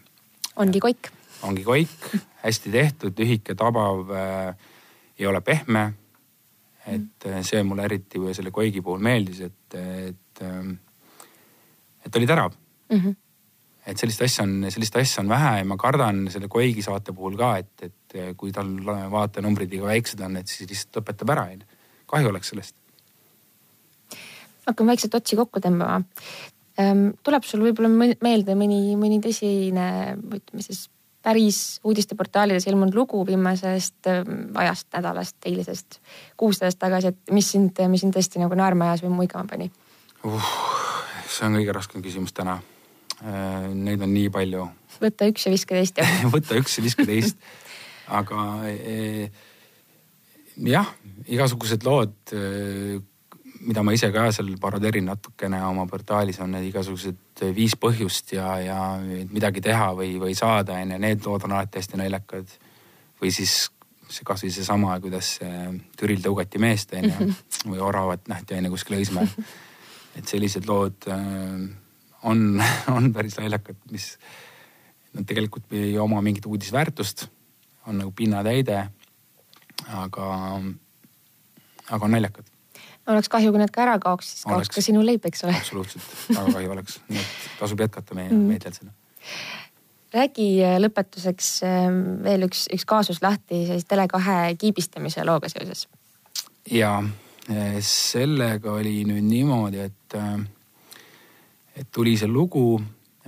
ongi 0.56 0.80
koik. 0.80 1.12
ongi 1.44 1.64
koik, 1.64 2.06
hästi 2.44 2.72
tehtud, 2.72 3.20
lühike, 3.20 3.56
tabav 3.56 4.12
äh,, 4.12 4.56
ei 5.20 5.28
ole 5.28 5.42
pehme. 5.42 5.94
et 6.88 7.26
äh, 7.26 7.44
see 7.46 7.64
mulle 7.64 7.84
eriti 7.86 8.20
selle 8.34 8.52
koigi 8.52 8.82
puhul 8.82 9.00
meeldis, 9.00 9.40
et, 9.42 9.74
et, 9.74 10.42
äh, 10.42 10.78
et 12.06 12.16
oli 12.16 12.28
terav 12.28 12.52
mm. 12.90 12.98
-hmm. 12.98 13.16
et 13.86 13.98
sellist 13.98 14.22
asja 14.22 14.44
on, 14.44 14.66
sellist 14.70 14.96
asja 14.96 15.22
on 15.22 15.30
vähe 15.30 15.58
ja 15.58 15.66
ma 15.66 15.78
kardan 15.78 16.32
selle 16.32 16.48
koigi 16.48 16.82
saate 16.82 17.14
puhul 17.14 17.38
ka, 17.38 17.58
et, 17.58 17.82
et 17.82 18.36
kui 18.38 18.52
tal 18.52 18.86
vaatenumbrid 19.12 19.70
liiga 19.72 19.86
väiksed 19.86 20.20
on, 20.20 20.38
et 20.38 20.48
siis 20.48 20.70
lihtsalt 20.70 20.98
lõpetab 20.98 21.32
ära, 21.32 21.44
onju. 21.52 21.66
kahju 22.06 22.30
oleks 22.30 22.50
sellest 22.50 22.81
hakkame 24.68 24.94
vaikselt 24.94 25.16
otsi 25.18 25.38
kokku 25.40 25.62
tõmbama. 25.64 26.02
Ehm, 26.80 27.12
tuleb 27.26 27.46
sul 27.48 27.64
võib-olla 27.66 27.92
meelde 28.24 28.56
mõni, 28.58 28.96
mõni 29.00 29.20
tõsine, 29.24 29.88
ütleme 30.22 30.64
siis 30.64 30.86
päris 31.22 31.80
uudisteportaalides 31.86 32.66
ilmunud 32.70 32.96
lugu 32.98 33.22
viimasest 33.28 34.10
ehm, 34.10 34.52
ajast, 34.58 34.88
nädalast, 34.96 35.38
eilisest, 35.50 36.00
kuust 36.40 36.64
ajast 36.64 36.80
tagasi, 36.82 37.12
et 37.12 37.34
mis 37.36 37.52
sind, 37.54 37.78
mis 37.92 38.06
sind 38.06 38.16
tõesti 38.16 38.42
nagu 38.42 38.58
naerma 38.58 38.90
ajas 38.90 39.06
või 39.06 39.14
muigama 39.22 39.50
pani 39.52 39.70
uh,? 40.26 40.54
see 41.32 41.48
on 41.48 41.56
kõige 41.56 41.72
raskem 41.72 42.02
küsimus 42.04 42.34
täna. 42.36 42.58
Ehm, 43.22 43.78
neid 43.86 44.02
on 44.04 44.12
nii 44.14 44.32
palju. 44.34 44.66
võta 45.04 45.30
üks 45.32 45.46
ja 45.48 45.54
viska 45.54 45.78
teist 45.78 46.02
võta 46.36 46.58
üks 46.60 46.80
ja 46.80 46.86
viska 46.88 47.06
teist. 47.08 47.38
aga 48.12 48.48
e, 48.68 49.30
jah, 50.72 50.90
igasugused 51.28 51.86
lood 51.88 52.34
mida 53.62 53.84
ma 53.84 53.94
ise 53.96 54.10
ka 54.14 54.28
seal 54.34 54.54
parodeerin 54.62 55.06
natukene 55.10 55.60
oma 55.68 55.86
portaalis, 55.90 56.40
on 56.44 56.56
need 56.56 56.70
igasugused 56.70 57.44
viis 57.56 57.76
põhjust 57.80 58.34
ja, 58.36 58.48
ja 58.62 58.80
midagi 59.32 59.64
teha 59.64 59.92
või, 59.98 60.16
või 60.22 60.36
saada, 60.38 60.80
onju, 60.82 61.00
need 61.02 61.28
lood 61.28 61.46
on 61.48 61.56
alati 61.58 61.82
hästi 61.82 62.00
naljakad. 62.02 62.56
või 63.22 63.34
siis 63.34 63.70
see 64.12 64.26
kasvõi 64.28 64.52
seesama, 64.52 64.98
kuidas 65.00 65.38
Türil 66.00 66.24
tõugati 66.24 66.60
meest, 66.60 66.94
onju, 66.98 67.14
mhm. 67.14 67.36
või 67.72 67.84
oravat 67.86 68.28
nähti, 68.32 68.58
onju, 68.58 68.74
kuskil 68.74 68.98
Õismäel. 69.00 69.30
et 70.20 70.28
sellised 70.28 70.68
lood 70.68 71.08
äh, 71.08 71.68
on, 72.24 72.64
on 72.98 73.12
päris 73.14 73.38
naljakad, 73.40 73.78
mis 73.92 74.16
nad 75.16 75.28
tegelikult 75.28 75.74
ei 75.76 75.98
oma 76.00 76.22
mingit 76.24 76.48
uudisväärtust, 76.48 77.28
on 77.88 78.02
nagu 78.04 78.12
pinnatäide. 78.16 78.88
aga, 79.98 80.26
aga 81.90 82.06
on 82.06 82.12
naljakad 82.12 82.51
oleks 83.10 83.32
kahju, 83.32 83.54
kui 83.54 83.62
need 83.62 83.74
ka 83.74 83.86
ära 83.86 83.98
kaoks, 84.02 84.30
siis 84.36 84.46
kaoks 84.46 84.68
oleks. 84.68 84.76
ka 84.76 84.84
sinu 84.86 85.02
leib, 85.06 85.26
eks 85.26 85.46
ole. 85.48 85.56
absoluutselt, 85.58 86.06
väga 86.30 86.54
kahju 86.58 86.76
oleks, 86.76 87.00
nii 87.10 87.24
et 87.24 87.50
tasub 87.60 87.82
jätkata 87.82 88.18
meie 88.18 88.30
mm. 88.30 88.46
meedial 88.52 88.76
seda. 88.76 88.94
räägi 90.14 90.48
äh, 90.66 90.78
lõpetuseks 90.84 91.52
ähm, 91.68 92.00
veel 92.26 92.48
üks, 92.50 92.68
üks 92.74 92.86
kaasus 92.90 93.22
lahti 93.24 93.66
siis 93.70 93.88
Tele2 93.90 94.56
kiibistamise 94.62 95.26
looga 95.28 95.50
seoses. 95.52 95.88
ja 96.72 96.98
äh, 97.02 97.78
sellega 97.86 98.78
oli 98.78 99.02
nüüd 99.10 99.30
niimoodi, 99.30 99.86
et, 99.90 100.18
äh, 100.18 101.00
et 101.76 101.92
tuli 101.92 102.18
see 102.20 102.30
lugu 102.30 102.82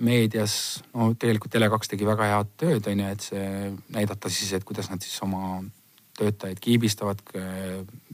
meedias, 0.03 0.83
no 0.93 1.13
tegelikult 1.13 1.53
Tele2 1.53 1.93
tegi 1.93 2.05
väga 2.05 2.29
head 2.31 2.53
tööd, 2.57 2.89
on 2.89 3.05
ju, 3.05 3.13
et 3.15 3.31
see 3.31 3.47
näidata 3.93 4.29
siis, 4.29 4.53
et 4.53 4.65
kuidas 4.65 4.89
nad 4.89 5.01
siis 5.01 5.17
oma 5.25 5.61
töötajaid 6.17 6.59
kiibistavad. 6.61 7.19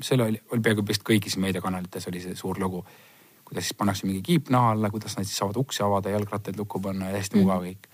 seal 0.01 0.23
oli, 0.23 0.41
oli 0.51 0.61
peaaegu 0.63 0.85
vist 0.87 1.03
kõigis 1.07 1.35
meediakanalites 1.41 2.07
oli 2.07 2.21
see 2.23 2.35
suur 2.35 2.59
lugu. 2.59 2.85
kuidas 3.45 3.65
siis 3.65 3.77
pannakse 3.77 4.05
mingi 4.05 4.21
kiip 4.21 4.49
naha 4.53 4.71
alla, 4.75 4.91
kuidas 4.93 5.17
nad 5.17 5.25
siis 5.25 5.37
saavad 5.37 5.57
uksi 5.57 5.83
avada, 5.83 6.09
jalgrattaid 6.09 6.57
lukku 6.57 6.79
panna 6.79 7.09
ja 7.09 7.17
hästi 7.17 7.35
mm. 7.35 7.41
mugav 7.43 7.63
kõik. 7.65 7.87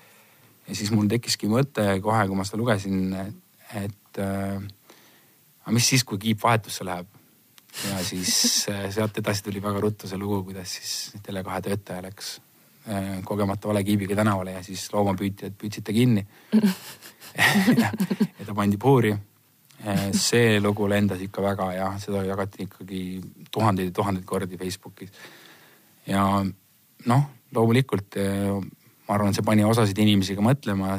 ja 0.67 0.75
siis 0.75 0.91
mul 0.91 1.07
tekkiski 1.09 1.49
mõte 1.49 1.87
kohe, 2.01 2.27
kui 2.27 2.37
ma 2.37 2.45
seda 2.45 2.61
lugesin, 2.61 3.15
et 3.73 4.19
äh, 4.21 4.57
aga 5.63 5.75
mis 5.77 5.89
siis, 5.89 6.03
kui 6.03 6.21
kiip 6.21 6.43
vahetusse 6.43 6.85
läheb. 6.85 7.07
ja 7.89 8.03
siis 8.03 8.65
äh, 8.69 8.89
sealt 8.93 9.17
edasi 9.17 9.43
tuli 9.43 9.63
väga 9.63 9.81
ruttu 9.81 10.07
see 10.07 10.19
lugu, 10.21 10.43
kuidas 10.51 10.77
siis 10.77 11.21
Tele2 11.27 11.61
töötaja 11.69 12.05
läks 12.05 12.35
äh, 12.89 13.23
kogemata 13.23 13.67
vale 13.67 13.83
kiibiga 13.83 14.15
tänavale 14.15 14.59
ja 14.59 14.63
siis 14.63 14.85
loomapüüdjad 14.93 15.57
püüdsid 15.57 15.87
ta 15.87 15.95
kinni 15.95 16.27
ja, 17.81 17.89
ta 18.45 18.53
pandi 18.53 18.77
puuri 18.77 19.15
see 20.17 20.59
lugu 20.59 20.87
lendas 20.89 21.21
ikka 21.21 21.43
väga 21.45 21.71
ja 21.75 21.91
seda 22.01 22.23
jagati 22.25 22.65
ikkagi 22.65 23.01
tuhandeid 23.53 23.91
ja 23.91 23.93
tuhandeid 23.93 24.25
kordi 24.25 24.57
Facebookis. 24.57 25.11
ja 26.07 26.25
noh, 27.05 27.23
loomulikult 27.53 28.17
eh, 28.17 28.49
ma 29.07 29.17
arvan, 29.17 29.33
see 29.33 29.45
pani 29.45 29.65
osasid 29.65 29.97
inimesi 30.01 30.35
ka 30.37 30.43
mõtlema 30.45 30.97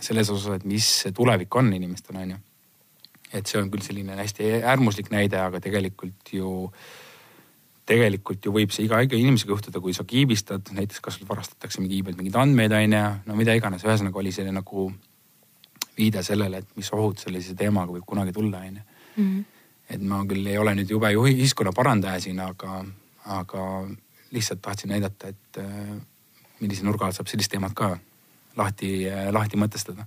selles 0.00 0.32
osas, 0.32 0.60
et 0.60 0.66
mis 0.68 0.86
see 1.04 1.12
tulevik 1.16 1.54
on 1.56 1.72
inimestel, 1.76 2.18
on 2.20 2.34
ju. 2.34 2.40
et 3.32 3.46
see 3.46 3.60
on 3.60 3.70
küll 3.70 3.84
selline 3.84 4.16
hästi 4.18 4.56
äärmuslik 4.60 5.10
näide, 5.12 5.38
aga 5.40 5.60
tegelikult 5.62 6.32
ju, 6.34 6.70
tegelikult 7.86 8.44
ju 8.44 8.52
võib 8.54 8.72
see 8.74 8.88
iga, 8.88 9.00
iga 9.06 9.18
inimesega 9.18 9.54
juhtuda, 9.54 9.82
kui 9.82 9.94
sa 9.96 10.04
kiibistad, 10.08 10.72
näiteks 10.76 11.04
kas 11.04 11.18
sul 11.18 11.28
varastatakse 11.28 11.82
mingi 11.82 12.00
iibelt 12.00 12.18
mingeid 12.18 12.40
andmeid, 12.40 12.74
on 12.74 12.96
ju, 12.98 13.04
no 13.28 13.38
mida 13.38 13.54
iganes, 13.56 13.86
ühesõnaga 13.86 14.20
oli 14.22 14.34
selline 14.34 14.58
nagu 14.60 14.90
viide 16.00 16.22
sellele, 16.26 16.62
et 16.62 16.76
mis 16.78 16.90
ohud 16.96 17.20
sellise 17.20 17.54
teemaga 17.58 17.92
võib 17.94 18.06
kunagi 18.08 18.34
tulla, 18.36 18.64
onju. 18.66 18.86
Mhm. 19.16 19.40
et 19.90 20.02
ma 20.06 20.20
küll 20.22 20.46
ei 20.46 20.58
ole 20.58 20.70
nüüd 20.78 20.90
jube 20.92 21.08
ühiskonna 21.18 21.72
parandaja 21.74 22.20
siin, 22.22 22.38
aga, 22.40 22.84
aga 23.26 23.64
lihtsalt 24.30 24.60
tahtsin 24.62 24.92
näidata, 24.94 25.32
et 25.32 25.58
äh, 25.58 25.96
millise 26.60 26.86
nurga 26.86 27.08
alt 27.08 27.18
saab 27.18 27.26
sellist 27.26 27.50
teemat 27.50 27.74
ka 27.74 27.96
lahti, 28.56 29.08
lahti 29.34 29.58
mõtestada. 29.58 30.06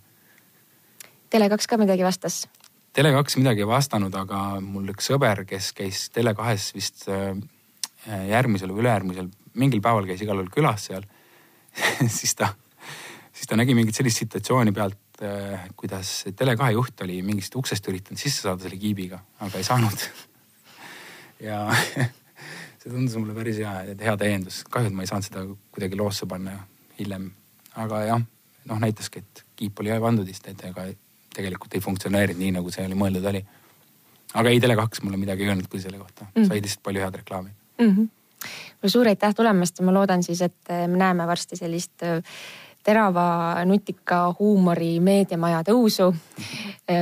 Tele2 1.34 1.68
ka 1.68 1.80
midagi 1.82 2.06
vastas? 2.06 2.46
Tele2 2.94 3.42
midagi 3.42 3.64
ei 3.66 3.68
vastanud, 3.68 4.16
aga 4.16 4.40
mul 4.62 4.92
üks 4.94 5.10
sõber, 5.10 5.44
kes 5.50 5.72
käis 5.76 6.06
Tele2-s 6.16 6.76
vist 6.78 7.08
äh, 7.12 7.34
järgmisel 8.30 8.72
või 8.72 8.86
ülejärgmisel, 8.86 9.32
mingil 9.58 9.82
päeval 9.84 10.08
käis 10.10 10.22
igal 10.22 10.40
juhul 10.40 10.54
külas 10.54 10.88
seal 10.90 11.06
siis 12.20 12.36
ta, 12.38 12.54
siis 13.34 13.50
ta 13.50 13.58
nägi 13.58 13.76
mingit 13.78 13.98
sellist 13.98 14.22
situatsiooni 14.22 14.74
pealt, 14.76 15.22
äh, 15.26 15.68
kuidas 15.80 16.24
Tele2 16.30 16.72
juht 16.78 17.06
oli 17.06 17.22
mingist 17.26 17.56
uksest 17.60 17.88
üritanud 17.90 18.22
sisse 18.22 18.46
saada 18.46 18.66
selle 18.66 18.78
kiibiga, 18.82 19.20
aga 19.44 19.60
ei 19.60 19.68
saanud 19.68 20.06
ja 21.50 21.66
see 22.84 22.92
tundus 22.92 23.16
mulle 23.18 23.36
päris 23.38 23.62
hea, 23.64 23.74
hea 24.04 24.16
täiendus. 24.20 24.64
kahju, 24.70 24.92
et 24.92 24.98
ma 24.98 25.06
ei 25.06 25.12
saanud 25.12 25.30
seda 25.30 25.46
kuidagi 25.74 26.00
loosse 26.00 26.30
panna 26.30 26.58
hiljem. 27.00 27.32
aga 27.80 28.04
jah, 28.06 28.26
noh 28.70 28.82
näitaski, 28.84 29.24
et 29.24 29.46
kiip 29.60 29.80
oli 29.82 30.00
pandud 30.04 30.28
vist, 30.30 30.48
et 30.48 30.66
ega 30.70 30.88
tegelikult 31.34 31.74
ei 31.74 31.82
funktsioneerinud 31.82 32.42
nii, 32.42 32.56
nagu 32.60 32.74
see 32.74 32.86
oli 32.86 32.98
mõeldud 32.98 33.30
oli. 33.34 33.44
aga 34.34 34.50
ei, 34.50 34.60
Tele2 34.62 35.06
mulle 35.06 35.22
midagi 35.22 35.46
ei 35.46 35.54
öelnud 35.54 35.70
küll 35.72 35.82
selle 35.82 36.02
kohta 36.02 36.30
mm., 36.30 36.50
sai 36.50 36.62
lihtsalt 36.62 36.84
palju 36.86 37.02
head 37.02 37.22
reklaami 37.22 37.50
mm. 37.82 37.96
-hmm. 37.96 38.90
suur 38.90 39.10
aitäh 39.10 39.34
tulemast 39.36 39.80
ja 39.80 39.86
ma 39.86 39.94
loodan 39.94 40.24
siis, 40.24 40.42
et 40.42 40.76
me 40.88 40.98
näeme 40.98 41.28
varsti 41.28 41.58
sellist 41.58 42.04
äh, 42.04 42.22
terava 42.84 43.26
nutika 43.66 44.26
huumori 44.40 45.00
meediamaja 45.00 45.64
tõusu. 45.68 46.12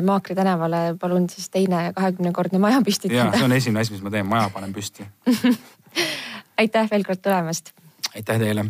Maakri 0.06 0.36
tänavale 0.38 0.96
palun 1.02 1.30
siis 1.30 1.50
teine 1.50 1.92
kahekümnekordne 1.96 2.60
maja 2.62 2.82
püstitada. 2.86 3.32
ja 3.32 3.32
see 3.38 3.48
on 3.50 3.58
esimene 3.58 3.82
asi, 3.82 3.96
mis 3.96 4.04
ma 4.06 4.14
teen, 4.14 4.28
maja 4.30 4.50
panen 4.54 4.74
püsti 4.74 5.08
aitäh 6.62 6.92
veel 6.92 7.06
kord 7.08 7.22
tulemast. 7.22 7.74
aitäh 8.16 8.40
teile, 8.40 8.66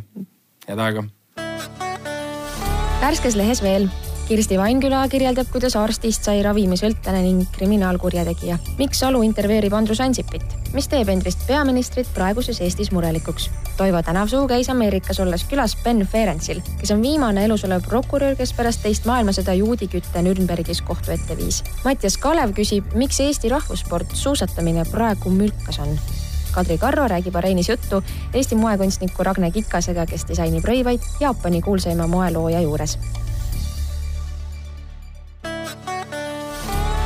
head 0.67 0.80
aega. 0.80 1.04
värskes 3.02 3.36
lehes 3.36 3.63
veel 3.65 3.89
Kirsti 4.27 4.57
Vainküla 4.57 5.01
kirjeldab, 5.12 5.49
kuidas 5.51 5.75
arstist 5.75 6.23
sai 6.23 6.39
ravimisõltlane 6.45 7.21
ning 7.25 7.45
kriminaalkurjategija. 7.57 8.57
miks 8.77 8.99
Salu 8.99 9.21
intervjueerib 9.27 9.73
Andrus 9.73 10.01
Ansipit? 10.01 10.43
mis 10.73 10.88
teeb 10.88 11.10
endist 11.12 11.41
peaministrit 11.47 12.07
praeguses 12.15 12.62
Eestis 12.63 12.91
murelikuks? 12.95 13.49
Toivo 13.77 14.01
Tänavsuu 14.03 14.45
käis 14.47 14.69
Ameerikas 14.69 15.19
olles 15.19 15.43
külas 15.49 15.75
Ben 15.84 16.05
Ferencil, 16.07 16.62
kes 16.79 16.91
on 16.91 17.01
viimane 17.01 17.45
elus 17.45 17.65
olev 17.67 17.84
prokurör, 17.88 18.36
kes 18.39 18.53
pärast 18.53 18.84
teist 18.84 19.07
maailmasõda 19.10 19.55
juudikütte 19.60 20.23
Nürnbergis 20.23 20.81
kohtu 20.88 21.12
ette 21.12 21.38
viis. 21.38 21.63
Mattias 21.86 22.17
Kalev 22.17 22.55
küsib, 22.55 22.88
miks 22.95 23.19
Eesti 23.19 23.51
rahvussport 23.51 24.15
suusatamine 24.15 24.86
praegu 24.91 25.34
mülkas 25.34 25.81
on 25.84 25.97
Kadri 26.51 26.77
Karro 26.77 27.07
räägib 27.07 27.36
areenis 27.36 27.69
juttu 27.69 28.03
Eesti 28.34 28.55
moekunstniku 28.55 29.23
Ragne 29.23 29.51
Kikasega, 29.51 30.05
kes 30.05 30.27
disainib 30.27 30.67
rõivaid 30.67 31.03
Jaapani 31.19 31.62
kuulsaima 31.62 32.07
moelooja 32.12 32.63
juures 32.63 32.97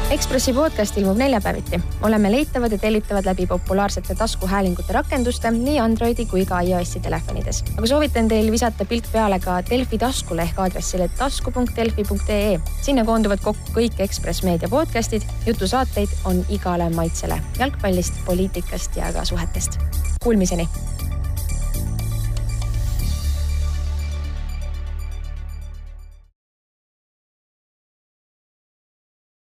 Ekspressi 0.05 0.53
podcast 0.53 0.97
ilmub 0.97 1.17
neljapäeviti. 1.17 1.79
oleme 2.05 2.31
leitavad 2.31 2.71
ja 2.71 2.77
tellitavad 2.77 3.25
läbi 3.25 3.47
populaarsete 3.47 4.15
taskuhäälingute 4.15 4.93
rakenduste 4.93 5.51
nii 5.51 5.79
Androidi 5.79 6.25
kui 6.25 6.45
ka 6.45 6.59
iOS-i 6.61 6.99
telefonides. 6.99 7.63
aga 7.77 7.87
soovitan 7.87 8.27
teil 8.27 8.51
visata 8.51 8.85
pilk 8.85 9.09
peale 9.11 9.39
ka 9.39 9.57
Delfi 9.69 9.97
taskule 9.97 10.41
ehk 10.41 10.59
aadressile 10.59 11.09
tasku.delfi.ee. 11.17 12.59
sinna 12.81 13.05
koonduvad 13.05 13.41
kokku 13.41 13.73
kõik 13.79 13.97
Ekspress 13.99 14.43
Meedia 14.43 14.69
podcast'id, 14.69 15.25
jutusaateid 15.45 16.13
on 16.25 16.45
igale 16.49 16.89
maitsele 16.89 17.41
jalgpallist, 17.59 18.13
poliitikast 18.25 18.97
ja 19.01 19.13
ka 19.13 19.25
suhetest. 19.25 19.79
Kuulmiseni 20.23 20.69